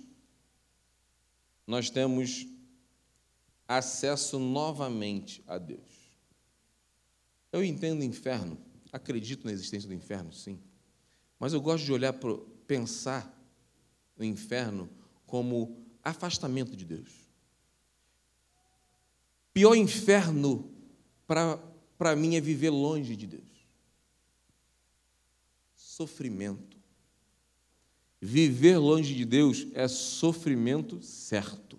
nós 1.65 1.89
temos 1.89 2.45
acesso 3.67 4.37
novamente 4.37 5.43
a 5.47 5.57
Deus. 5.57 5.81
Eu 7.51 7.63
entendo 7.63 8.01
o 8.01 8.03
inferno, 8.03 8.55
acredito 8.91 9.45
na 9.45 9.51
existência 9.51 9.89
do 9.89 9.95
inferno, 9.95 10.31
sim. 10.31 10.61
Mas 11.39 11.53
eu 11.53 11.61
gosto 11.61 11.85
de 11.85 11.91
olhar 11.91 12.13
para 12.13 12.37
pensar 12.67 13.35
no 14.15 14.23
inferno 14.23 14.87
como 15.25 15.87
afastamento 16.03 16.75
de 16.75 16.85
Deus. 16.85 17.09
Pior 19.51 19.73
inferno 19.73 20.72
para 21.25 22.15
mim 22.15 22.35
é 22.35 22.41
viver 22.41 22.69
longe 22.69 23.15
de 23.15 23.27
Deus. 23.27 23.43
Sofrimento. 25.75 26.77
Viver 28.19 28.77
longe 28.77 29.13
de 29.13 29.25
Deus 29.25 29.67
é 29.73 29.87
sofrimento 29.87 31.01
certo. 31.01 31.75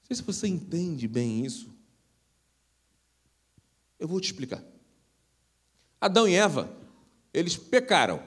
Não 0.00 0.06
sei 0.06 0.16
se 0.16 0.22
você 0.22 0.46
entende 0.46 1.08
bem 1.08 1.44
isso. 1.44 1.74
Eu 3.98 4.06
vou 4.06 4.20
te 4.20 4.26
explicar. 4.26 4.62
Adão 5.98 6.28
e 6.28 6.34
Eva, 6.34 6.74
eles 7.32 7.56
pecaram. 7.56 8.22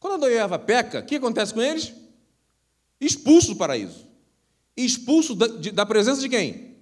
Quando 0.00 0.14
Adão 0.14 0.30
e 0.30 0.34
Eva 0.34 0.58
peca, 0.58 1.00
o 1.00 1.06
que 1.06 1.16
acontece 1.16 1.52
com 1.52 1.60
eles? 1.60 1.92
Expulso 3.00 3.48
do 3.48 3.56
paraíso. 3.56 4.07
Expulso 4.84 5.34
da, 5.34 5.46
de, 5.46 5.70
da 5.70 5.84
presença 5.84 6.20
de 6.20 6.28
quem? 6.28 6.76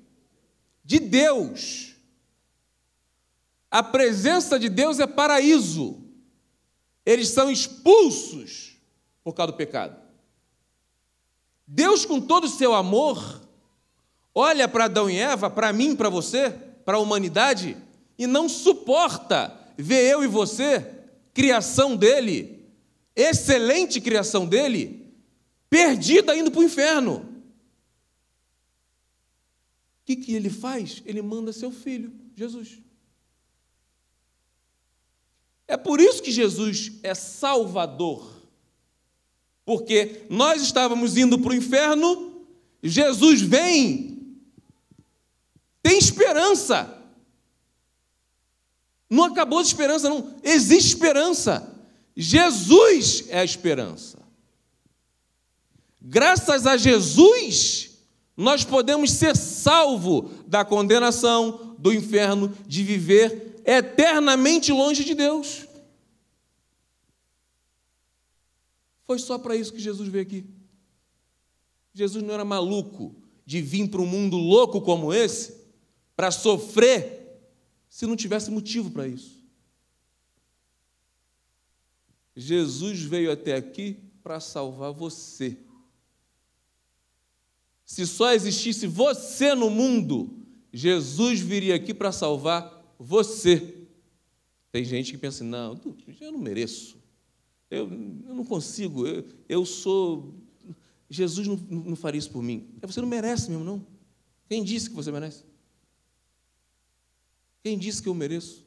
De 0.84 0.98
Deus. 0.98 1.94
A 3.70 3.82
presença 3.82 4.58
de 4.58 4.68
Deus 4.68 5.00
é 5.00 5.06
paraíso. 5.06 6.02
Eles 7.04 7.28
são 7.28 7.50
expulsos 7.50 8.76
por 9.24 9.32
causa 9.32 9.52
do 9.52 9.56
pecado. 9.56 9.96
Deus, 11.66 12.04
com 12.04 12.20
todo 12.20 12.44
o 12.44 12.48
seu 12.48 12.74
amor, 12.74 13.42
olha 14.34 14.68
para 14.68 14.84
Adão 14.84 15.08
e 15.10 15.16
Eva, 15.16 15.48
para 15.50 15.72
mim, 15.72 15.96
para 15.96 16.08
você, 16.08 16.50
para 16.84 16.96
a 16.96 17.00
humanidade 17.00 17.76
e 18.18 18.26
não 18.26 18.48
suporta 18.48 19.58
ver 19.76 20.10
eu 20.10 20.22
e 20.22 20.26
você, 20.26 20.94
criação 21.34 21.96
dele, 21.96 22.64
excelente 23.14 24.00
criação 24.00 24.46
dele, 24.46 25.12
perdida 25.68 26.36
indo 26.36 26.50
para 26.50 26.60
o 26.60 26.64
inferno. 26.64 27.35
O 30.06 30.08
que, 30.14 30.16
que 30.16 30.34
ele 30.34 30.48
faz? 30.48 31.02
Ele 31.04 31.20
manda 31.20 31.52
seu 31.52 31.72
filho, 31.72 32.12
Jesus. 32.36 32.78
É 35.66 35.76
por 35.76 36.00
isso 36.00 36.22
que 36.22 36.30
Jesus 36.30 36.92
é 37.02 37.12
Salvador. 37.12 38.32
Porque 39.64 40.24
nós 40.30 40.62
estávamos 40.62 41.16
indo 41.16 41.38
para 41.40 41.50
o 41.50 41.56
inferno, 41.56 42.46
Jesus 42.80 43.40
vem 43.40 44.16
tem 45.86 45.98
esperança. 45.98 47.00
Não 49.08 49.22
acabou 49.22 49.62
de 49.62 49.68
esperança, 49.68 50.08
não. 50.08 50.34
Existe 50.42 50.88
esperança. 50.88 51.72
Jesus 52.16 53.24
é 53.28 53.38
a 53.38 53.44
esperança. 53.44 54.18
Graças 56.02 56.66
a 56.66 56.76
Jesus, 56.76 57.95
nós 58.36 58.64
podemos 58.64 59.12
ser 59.12 59.36
salvos 59.36 60.30
da 60.46 60.64
condenação, 60.64 61.74
do 61.78 61.92
inferno, 61.92 62.54
de 62.66 62.82
viver 62.82 63.62
eternamente 63.64 64.72
longe 64.72 65.04
de 65.04 65.14
Deus. 65.14 65.66
Foi 69.04 69.18
só 69.18 69.38
para 69.38 69.56
isso 69.56 69.72
que 69.72 69.80
Jesus 69.80 70.08
veio 70.08 70.22
aqui. 70.22 70.44
Jesus 71.94 72.22
não 72.22 72.34
era 72.34 72.44
maluco 72.44 73.14
de 73.46 73.62
vir 73.62 73.88
para 73.88 74.02
um 74.02 74.06
mundo 74.06 74.36
louco 74.36 74.80
como 74.80 75.14
esse 75.14 75.64
para 76.14 76.30
sofrer 76.30 77.40
se 77.88 78.06
não 78.06 78.16
tivesse 78.16 78.50
motivo 78.50 78.90
para 78.90 79.06
isso. 79.08 79.42
Jesus 82.34 83.00
veio 83.00 83.32
até 83.32 83.54
aqui 83.54 83.96
para 84.22 84.40
salvar 84.40 84.92
você. 84.92 85.56
Se 87.86 88.04
só 88.04 88.32
existisse 88.32 88.88
você 88.88 89.54
no 89.54 89.70
mundo, 89.70 90.36
Jesus 90.72 91.38
viria 91.38 91.76
aqui 91.76 91.94
para 91.94 92.10
salvar 92.10 92.84
você. 92.98 93.86
Tem 94.72 94.84
gente 94.84 95.12
que 95.12 95.18
pensa, 95.18 95.44
não, 95.44 95.80
eu 96.20 96.32
não 96.32 96.40
mereço, 96.40 96.98
eu, 97.70 97.88
eu 97.88 98.34
não 98.34 98.44
consigo, 98.44 99.06
eu, 99.06 99.24
eu 99.48 99.64
sou. 99.64 100.34
Jesus 101.08 101.46
não, 101.46 101.54
não 101.54 101.94
faria 101.94 102.18
isso 102.18 102.30
por 102.30 102.42
mim. 102.42 102.74
Você 102.82 103.00
não 103.00 103.08
merece 103.08 103.48
mesmo, 103.48 103.64
não. 103.64 103.86
Quem 104.48 104.64
disse 104.64 104.90
que 104.90 104.96
você 104.96 105.12
merece? 105.12 105.44
Quem 107.62 107.78
disse 107.78 108.02
que 108.02 108.08
eu 108.08 108.14
mereço? 108.14 108.66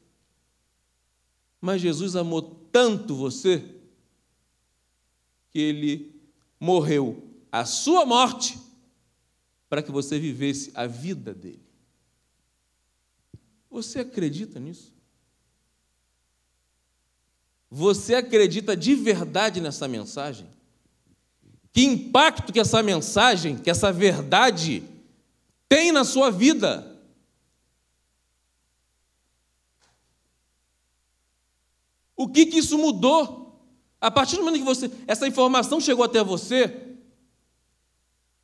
Mas 1.59 1.81
Jesus 1.81 2.15
amou 2.15 2.41
tanto 2.71 3.13
você 3.15 3.65
que 5.51 5.59
ele 5.59 6.21
morreu 6.57 7.21
a 7.51 7.65
sua 7.65 8.05
morte 8.05 8.68
para 9.69 9.83
que 9.83 9.91
você 9.91 10.19
vivesse 10.19 10.71
a 10.73 10.87
vida 10.87 11.33
dele. 11.33 11.63
Você 13.69 13.99
acredita 13.99 14.59
nisso? 14.59 14.91
Você 17.69 18.15
acredita 18.15 18.75
de 18.75 18.95
verdade 18.95 19.61
nessa 19.61 19.87
mensagem? 19.87 20.49
Que 21.71 21.83
impacto 21.83 22.51
que 22.51 22.59
essa 22.59 22.81
mensagem, 22.81 23.57
que 23.57 23.69
essa 23.69 23.93
verdade 23.93 24.83
tem 25.67 25.91
na 25.91 26.03
sua 26.03 26.31
vida? 26.31 26.99
O 32.15 32.27
que, 32.27 32.47
que 32.47 32.57
isso 32.57 32.77
mudou? 32.77 33.39
A 34.01 34.09
partir 34.09 34.37
do 34.37 34.43
momento 34.43 34.59
que 34.59 34.65
você, 34.65 34.89
essa 35.05 35.27
informação 35.27 35.79
chegou 35.79 36.03
até 36.03 36.23
você, 36.23 36.88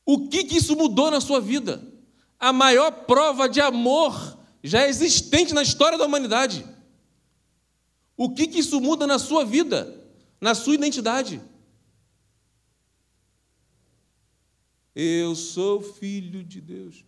o 0.06 0.28
que, 0.28 0.44
que 0.44 0.58
isso 0.58 0.76
mudou 0.76 1.10
na 1.10 1.20
sua 1.20 1.42
vida? 1.42 1.82
A 2.40 2.54
maior 2.54 2.92
prova 2.92 3.50
de 3.50 3.60
amor 3.60 4.38
já 4.64 4.88
existente 4.88 5.54
na 5.54 5.64
história 5.64 5.98
da 5.98 6.06
humanidade. 6.06 6.66
O 8.16 8.30
que, 8.30 8.48
que 8.48 8.60
isso 8.60 8.80
muda 8.80 9.08
na 9.08 9.18
sua 9.18 9.44
vida, 9.44 10.02
na 10.40 10.54
sua 10.54 10.76
identidade? 10.76 11.42
Eu 14.96 15.36
sou 15.36 15.82
filho 15.82 16.44
de 16.44 16.62
Deus. 16.62 17.04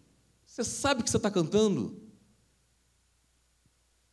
Você 0.46 0.64
sabe 0.64 1.04
que 1.04 1.10
você 1.10 1.18
está 1.18 1.32
cantando? 1.32 2.02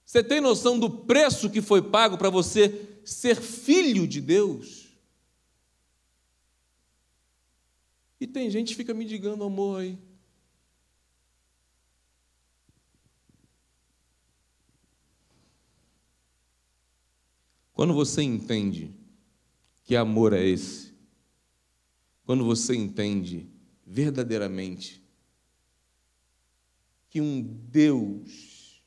Você 0.05 0.22
tem 0.22 0.41
noção 0.41 0.78
do 0.78 0.89
preço 0.89 1.51
que 1.51 1.61
foi 1.61 1.82
pago 1.82 2.16
para 2.16 2.30
você 2.30 2.99
ser 3.05 3.41
filho 3.41 4.07
de 4.07 4.20
Deus? 4.20 4.84
E 8.25 8.27
tem 8.27 8.49
gente 8.49 8.68
que 8.68 8.77
fica 8.77 8.95
me 8.95 9.05
digando 9.05 9.45
amor 9.45 9.83
aí. 9.83 9.99
Quando 17.75 17.93
você 17.93 18.22
entende 18.22 18.95
que 19.83 19.95
amor 19.95 20.33
é 20.33 20.43
esse, 20.43 20.95
quando 22.25 22.47
você 22.47 22.75
entende 22.75 23.47
verdadeiramente 23.87 25.05
que 27.11 27.20
um 27.20 27.43
Deus 27.43 28.83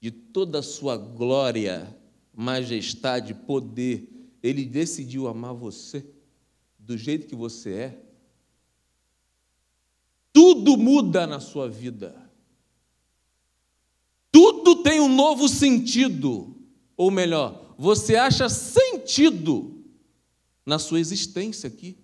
de 0.00 0.10
toda 0.10 0.58
a 0.58 0.64
sua 0.64 0.96
glória, 0.96 1.96
majestade, 2.34 3.34
poder, 3.34 4.32
ele 4.42 4.64
decidiu 4.64 5.28
amar 5.28 5.54
você 5.54 6.04
do 6.76 6.98
jeito 6.98 7.28
que 7.28 7.36
você 7.36 7.72
é, 7.72 8.11
tudo 10.32 10.76
muda 10.76 11.26
na 11.26 11.40
sua 11.40 11.68
vida. 11.68 12.18
Tudo 14.30 14.82
tem 14.82 14.98
um 14.98 15.14
novo 15.14 15.48
sentido, 15.48 16.56
ou 16.96 17.10
melhor, 17.10 17.74
você 17.76 18.16
acha 18.16 18.48
sentido 18.48 19.84
na 20.64 20.78
sua 20.78 21.00
existência 21.00 21.66
aqui. 21.66 21.98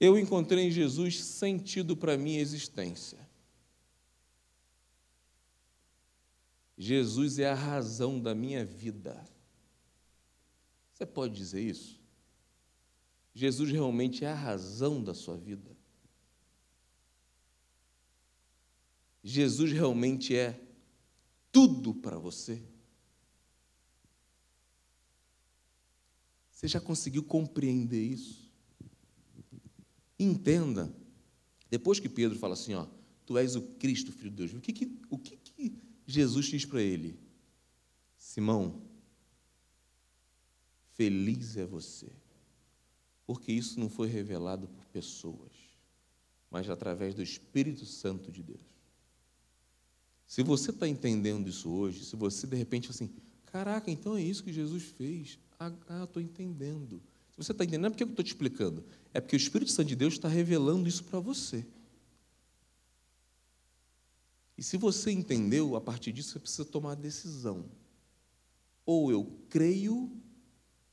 Eu 0.00 0.18
encontrei 0.18 0.66
em 0.66 0.70
Jesus 0.70 1.22
sentido 1.22 1.96
para 1.96 2.14
a 2.14 2.18
minha 2.18 2.40
existência. 2.40 3.22
Jesus 6.76 7.38
é 7.38 7.48
a 7.48 7.54
razão 7.54 8.18
da 8.18 8.34
minha 8.34 8.64
vida. 8.64 9.24
Você 10.92 11.06
pode 11.06 11.36
dizer 11.36 11.60
isso? 11.60 12.01
Jesus 13.34 13.70
realmente 13.70 14.24
é 14.24 14.28
a 14.28 14.34
razão 14.34 15.02
da 15.02 15.14
sua 15.14 15.36
vida. 15.36 15.76
Jesus 19.24 19.72
realmente 19.72 20.36
é 20.36 20.60
tudo 21.50 21.94
para 21.94 22.18
você? 22.18 22.62
Você 26.50 26.68
já 26.68 26.80
conseguiu 26.80 27.22
compreender 27.22 28.02
isso? 28.02 28.50
Entenda. 30.18 30.94
Depois 31.70 31.98
que 31.98 32.08
Pedro 32.08 32.38
fala 32.38 32.54
assim, 32.54 32.74
ó, 32.74 32.86
tu 33.24 33.38
és 33.38 33.56
o 33.56 33.62
Cristo, 33.62 34.12
filho 34.12 34.30
de 34.30 34.36
Deus, 34.36 34.52
o 34.52 34.60
que, 34.60 34.72
que, 34.72 35.00
o 35.08 35.18
que, 35.18 35.36
que 35.36 35.82
Jesus 36.06 36.46
diz 36.46 36.64
para 36.64 36.82
ele? 36.82 37.18
Simão, 38.16 38.82
feliz 40.92 41.56
é 41.56 41.66
você, 41.66 42.12
porque 43.26 43.52
isso 43.52 43.78
não 43.78 43.88
foi 43.88 44.08
revelado 44.08 44.68
por 44.68 44.84
pessoas, 44.86 45.52
mas 46.50 46.68
através 46.68 47.14
do 47.14 47.22
Espírito 47.22 47.86
Santo 47.86 48.30
de 48.30 48.42
Deus. 48.42 48.60
Se 50.26 50.42
você 50.42 50.70
está 50.70 50.88
entendendo 50.88 51.48
isso 51.48 51.70
hoje, 51.70 52.04
se 52.04 52.16
você 52.16 52.46
de 52.46 52.56
repente 52.56 52.90
assim, 52.90 53.10
caraca, 53.46 53.90
então 53.90 54.16
é 54.16 54.22
isso 54.22 54.42
que 54.42 54.52
Jesus 54.52 54.84
fez. 54.84 55.38
Ah, 55.58 56.04
estou 56.04 56.20
entendendo. 56.20 57.02
Se 57.30 57.36
você 57.36 57.52
está 57.52 57.64
entendendo, 57.64 57.82
não 57.82 57.86
é 57.88 57.90
porque 57.90 58.04
eu 58.04 58.08
estou 58.08 58.24
te 58.24 58.28
explicando, 58.28 58.84
é 59.12 59.20
porque 59.20 59.36
o 59.36 59.38
Espírito 59.38 59.70
Santo 59.70 59.88
de 59.88 59.96
Deus 59.96 60.14
está 60.14 60.28
revelando 60.28 60.88
isso 60.88 61.04
para 61.04 61.20
você. 61.20 61.66
E 64.56 64.62
se 64.62 64.76
você 64.76 65.10
entendeu, 65.10 65.76
a 65.76 65.80
partir 65.80 66.12
disso 66.12 66.30
você 66.30 66.38
precisa 66.38 66.64
tomar 66.64 66.92
a 66.92 66.94
decisão. 66.94 67.64
Ou 68.84 69.10
eu 69.10 69.24
creio, 69.48 70.10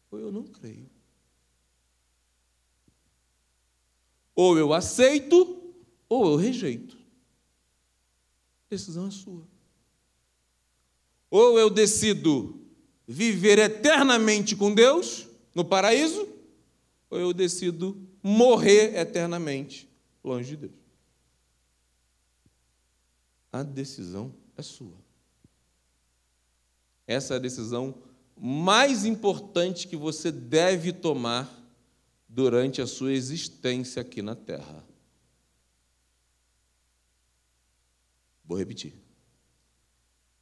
ou 0.09 0.19
eu 0.19 0.31
não 0.31 0.43
creio. 0.43 0.89
Ou 4.39 4.57
eu 4.57 4.73
aceito, 4.73 5.61
ou 6.07 6.31
eu 6.31 6.35
rejeito 6.35 6.99
decisão 8.69 9.07
é 9.07 9.11
sua. 9.11 9.43
Ou 11.29 11.59
eu 11.59 11.69
decido 11.69 12.61
viver 13.07 13.57
eternamente 13.57 14.55
com 14.55 14.73
Deus 14.73 15.27
no 15.55 15.65
paraíso, 15.65 16.27
ou 17.09 17.19
eu 17.19 17.33
decido 17.33 17.99
morrer 18.21 18.95
eternamente 18.95 19.89
longe 20.23 20.49
de 20.49 20.57
Deus. 20.67 20.79
A 23.51 23.63
decisão 23.63 24.33
é 24.55 24.61
sua. 24.61 24.97
Essa 27.07 27.33
é 27.33 27.37
a 27.37 27.39
decisão 27.39 27.95
mais 28.37 29.03
importante 29.05 29.87
que 29.87 29.97
você 29.97 30.31
deve 30.31 30.93
tomar 30.93 31.58
durante 32.29 32.79
a 32.79 32.85
sua 32.85 33.11
existência 33.11 33.99
aqui 33.99 34.21
na 34.21 34.35
Terra. 34.35 34.87
Vou 38.45 38.55
repetir. 38.55 38.93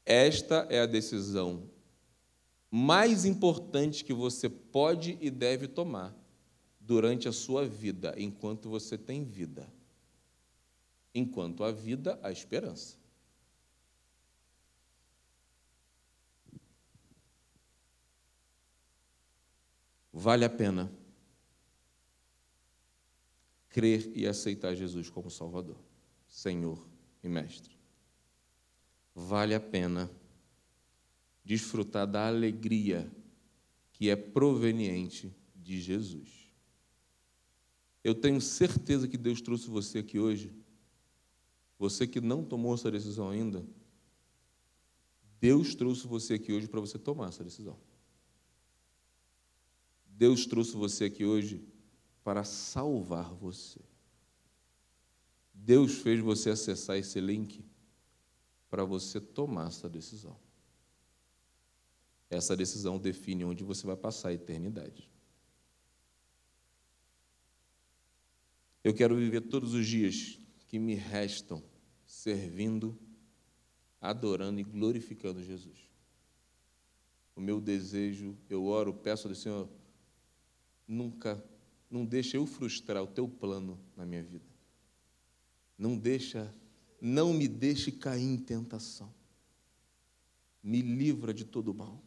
Esta 0.05 0.67
é 0.69 0.81
a 0.81 0.85
decisão 0.85 1.69
mais 2.69 3.23
importante 3.23 4.03
que 4.03 4.13
você 4.13 4.49
pode 4.49 5.17
e 5.21 5.29
deve 5.29 5.67
tomar 5.67 6.13
durante 6.79 7.27
a 7.27 7.31
sua 7.31 7.65
vida, 7.65 8.13
enquanto 8.17 8.69
você 8.69 8.97
tem 8.97 9.23
vida. 9.23 9.71
Enquanto 11.15 11.63
há 11.63 11.71
vida, 11.71 12.19
há 12.21 12.31
esperança. 12.31 12.97
Vale 20.11 20.45
a 20.45 20.49
pena 20.49 20.91
crer 23.77 24.11
e 24.15 24.25
aceitar 24.25 24.73
Jesus 24.73 25.07
como 25.07 25.29
Salvador, 25.29 25.77
Senhor 26.27 26.83
e 27.23 27.29
Mestre 27.29 27.77
vale 29.17 29.55
a 29.55 29.59
pena 29.59 30.11
desfrutar 31.43 32.05
da 32.05 32.27
alegria 32.27 33.11
que 33.91 34.11
é 34.11 34.15
proveniente 34.15 35.35
de 35.55 35.81
Jesus. 35.81 36.29
Eu 38.03 38.13
tenho 38.13 38.39
certeza 38.39 39.07
que 39.07 39.17
Deus 39.17 39.41
trouxe 39.41 39.67
você 39.67 39.99
aqui 39.99 40.19
hoje, 40.19 40.53
você 41.79 42.05
que 42.05 42.21
não 42.21 42.45
tomou 42.45 42.75
essa 42.75 42.91
decisão 42.91 43.31
ainda, 43.31 43.65
Deus 45.39 45.73
trouxe 45.73 46.05
você 46.05 46.35
aqui 46.35 46.53
hoje 46.53 46.67
para 46.67 46.79
você 46.79 46.99
tomar 46.99 47.29
essa 47.29 47.43
decisão. 47.43 47.77
Deus 50.05 50.45
trouxe 50.45 50.73
você 50.73 51.05
aqui 51.05 51.25
hoje 51.25 51.67
para 52.27 52.43
salvar 52.43 53.33
você. 53.35 53.79
Deus 55.53 55.99
fez 55.99 56.19
você 56.19 56.49
acessar 56.49 56.97
esse 56.97 57.21
link 57.21 57.63
para 58.69 58.83
você 58.83 59.21
tomar 59.21 59.69
essa 59.69 59.87
decisão. 59.87 60.37
Essa 62.29 62.53
decisão 62.53 62.99
define 62.99 63.45
onde 63.45 63.63
você 63.63 63.87
vai 63.87 63.95
passar 63.95 64.27
a 64.27 64.33
eternidade. 64.33 65.09
Eu 68.83 68.93
quero 68.93 69.15
viver 69.15 69.47
todos 69.47 69.73
os 69.73 69.87
dias 69.87 70.37
que 70.67 70.77
me 70.77 70.95
restam 70.95 71.63
servindo, 72.05 72.99
adorando 74.01 74.59
e 74.59 74.65
glorificando 74.65 75.41
Jesus. 75.41 75.79
O 77.37 77.39
meu 77.39 77.61
desejo, 77.61 78.37
eu 78.49 78.65
oro, 78.65 78.93
peço 78.93 79.29
ao 79.29 79.33
Senhor, 79.33 79.69
nunca, 80.85 81.41
não 81.89 82.05
deixa 82.05 82.37
eu 82.37 82.45
frustrar 82.45 83.03
o 83.03 83.07
teu 83.07 83.27
plano 83.27 83.79
na 83.95 84.05
minha 84.05 84.23
vida. 84.23 84.45
Não 85.77 85.97
deixa, 85.97 86.53
não 86.99 87.33
me 87.33 87.47
deixe 87.47 87.91
cair 87.91 88.23
em 88.23 88.37
tentação. 88.37 89.13
Me 90.61 90.81
livra 90.81 91.33
de 91.33 91.45
todo 91.45 91.73
mal. 91.73 92.03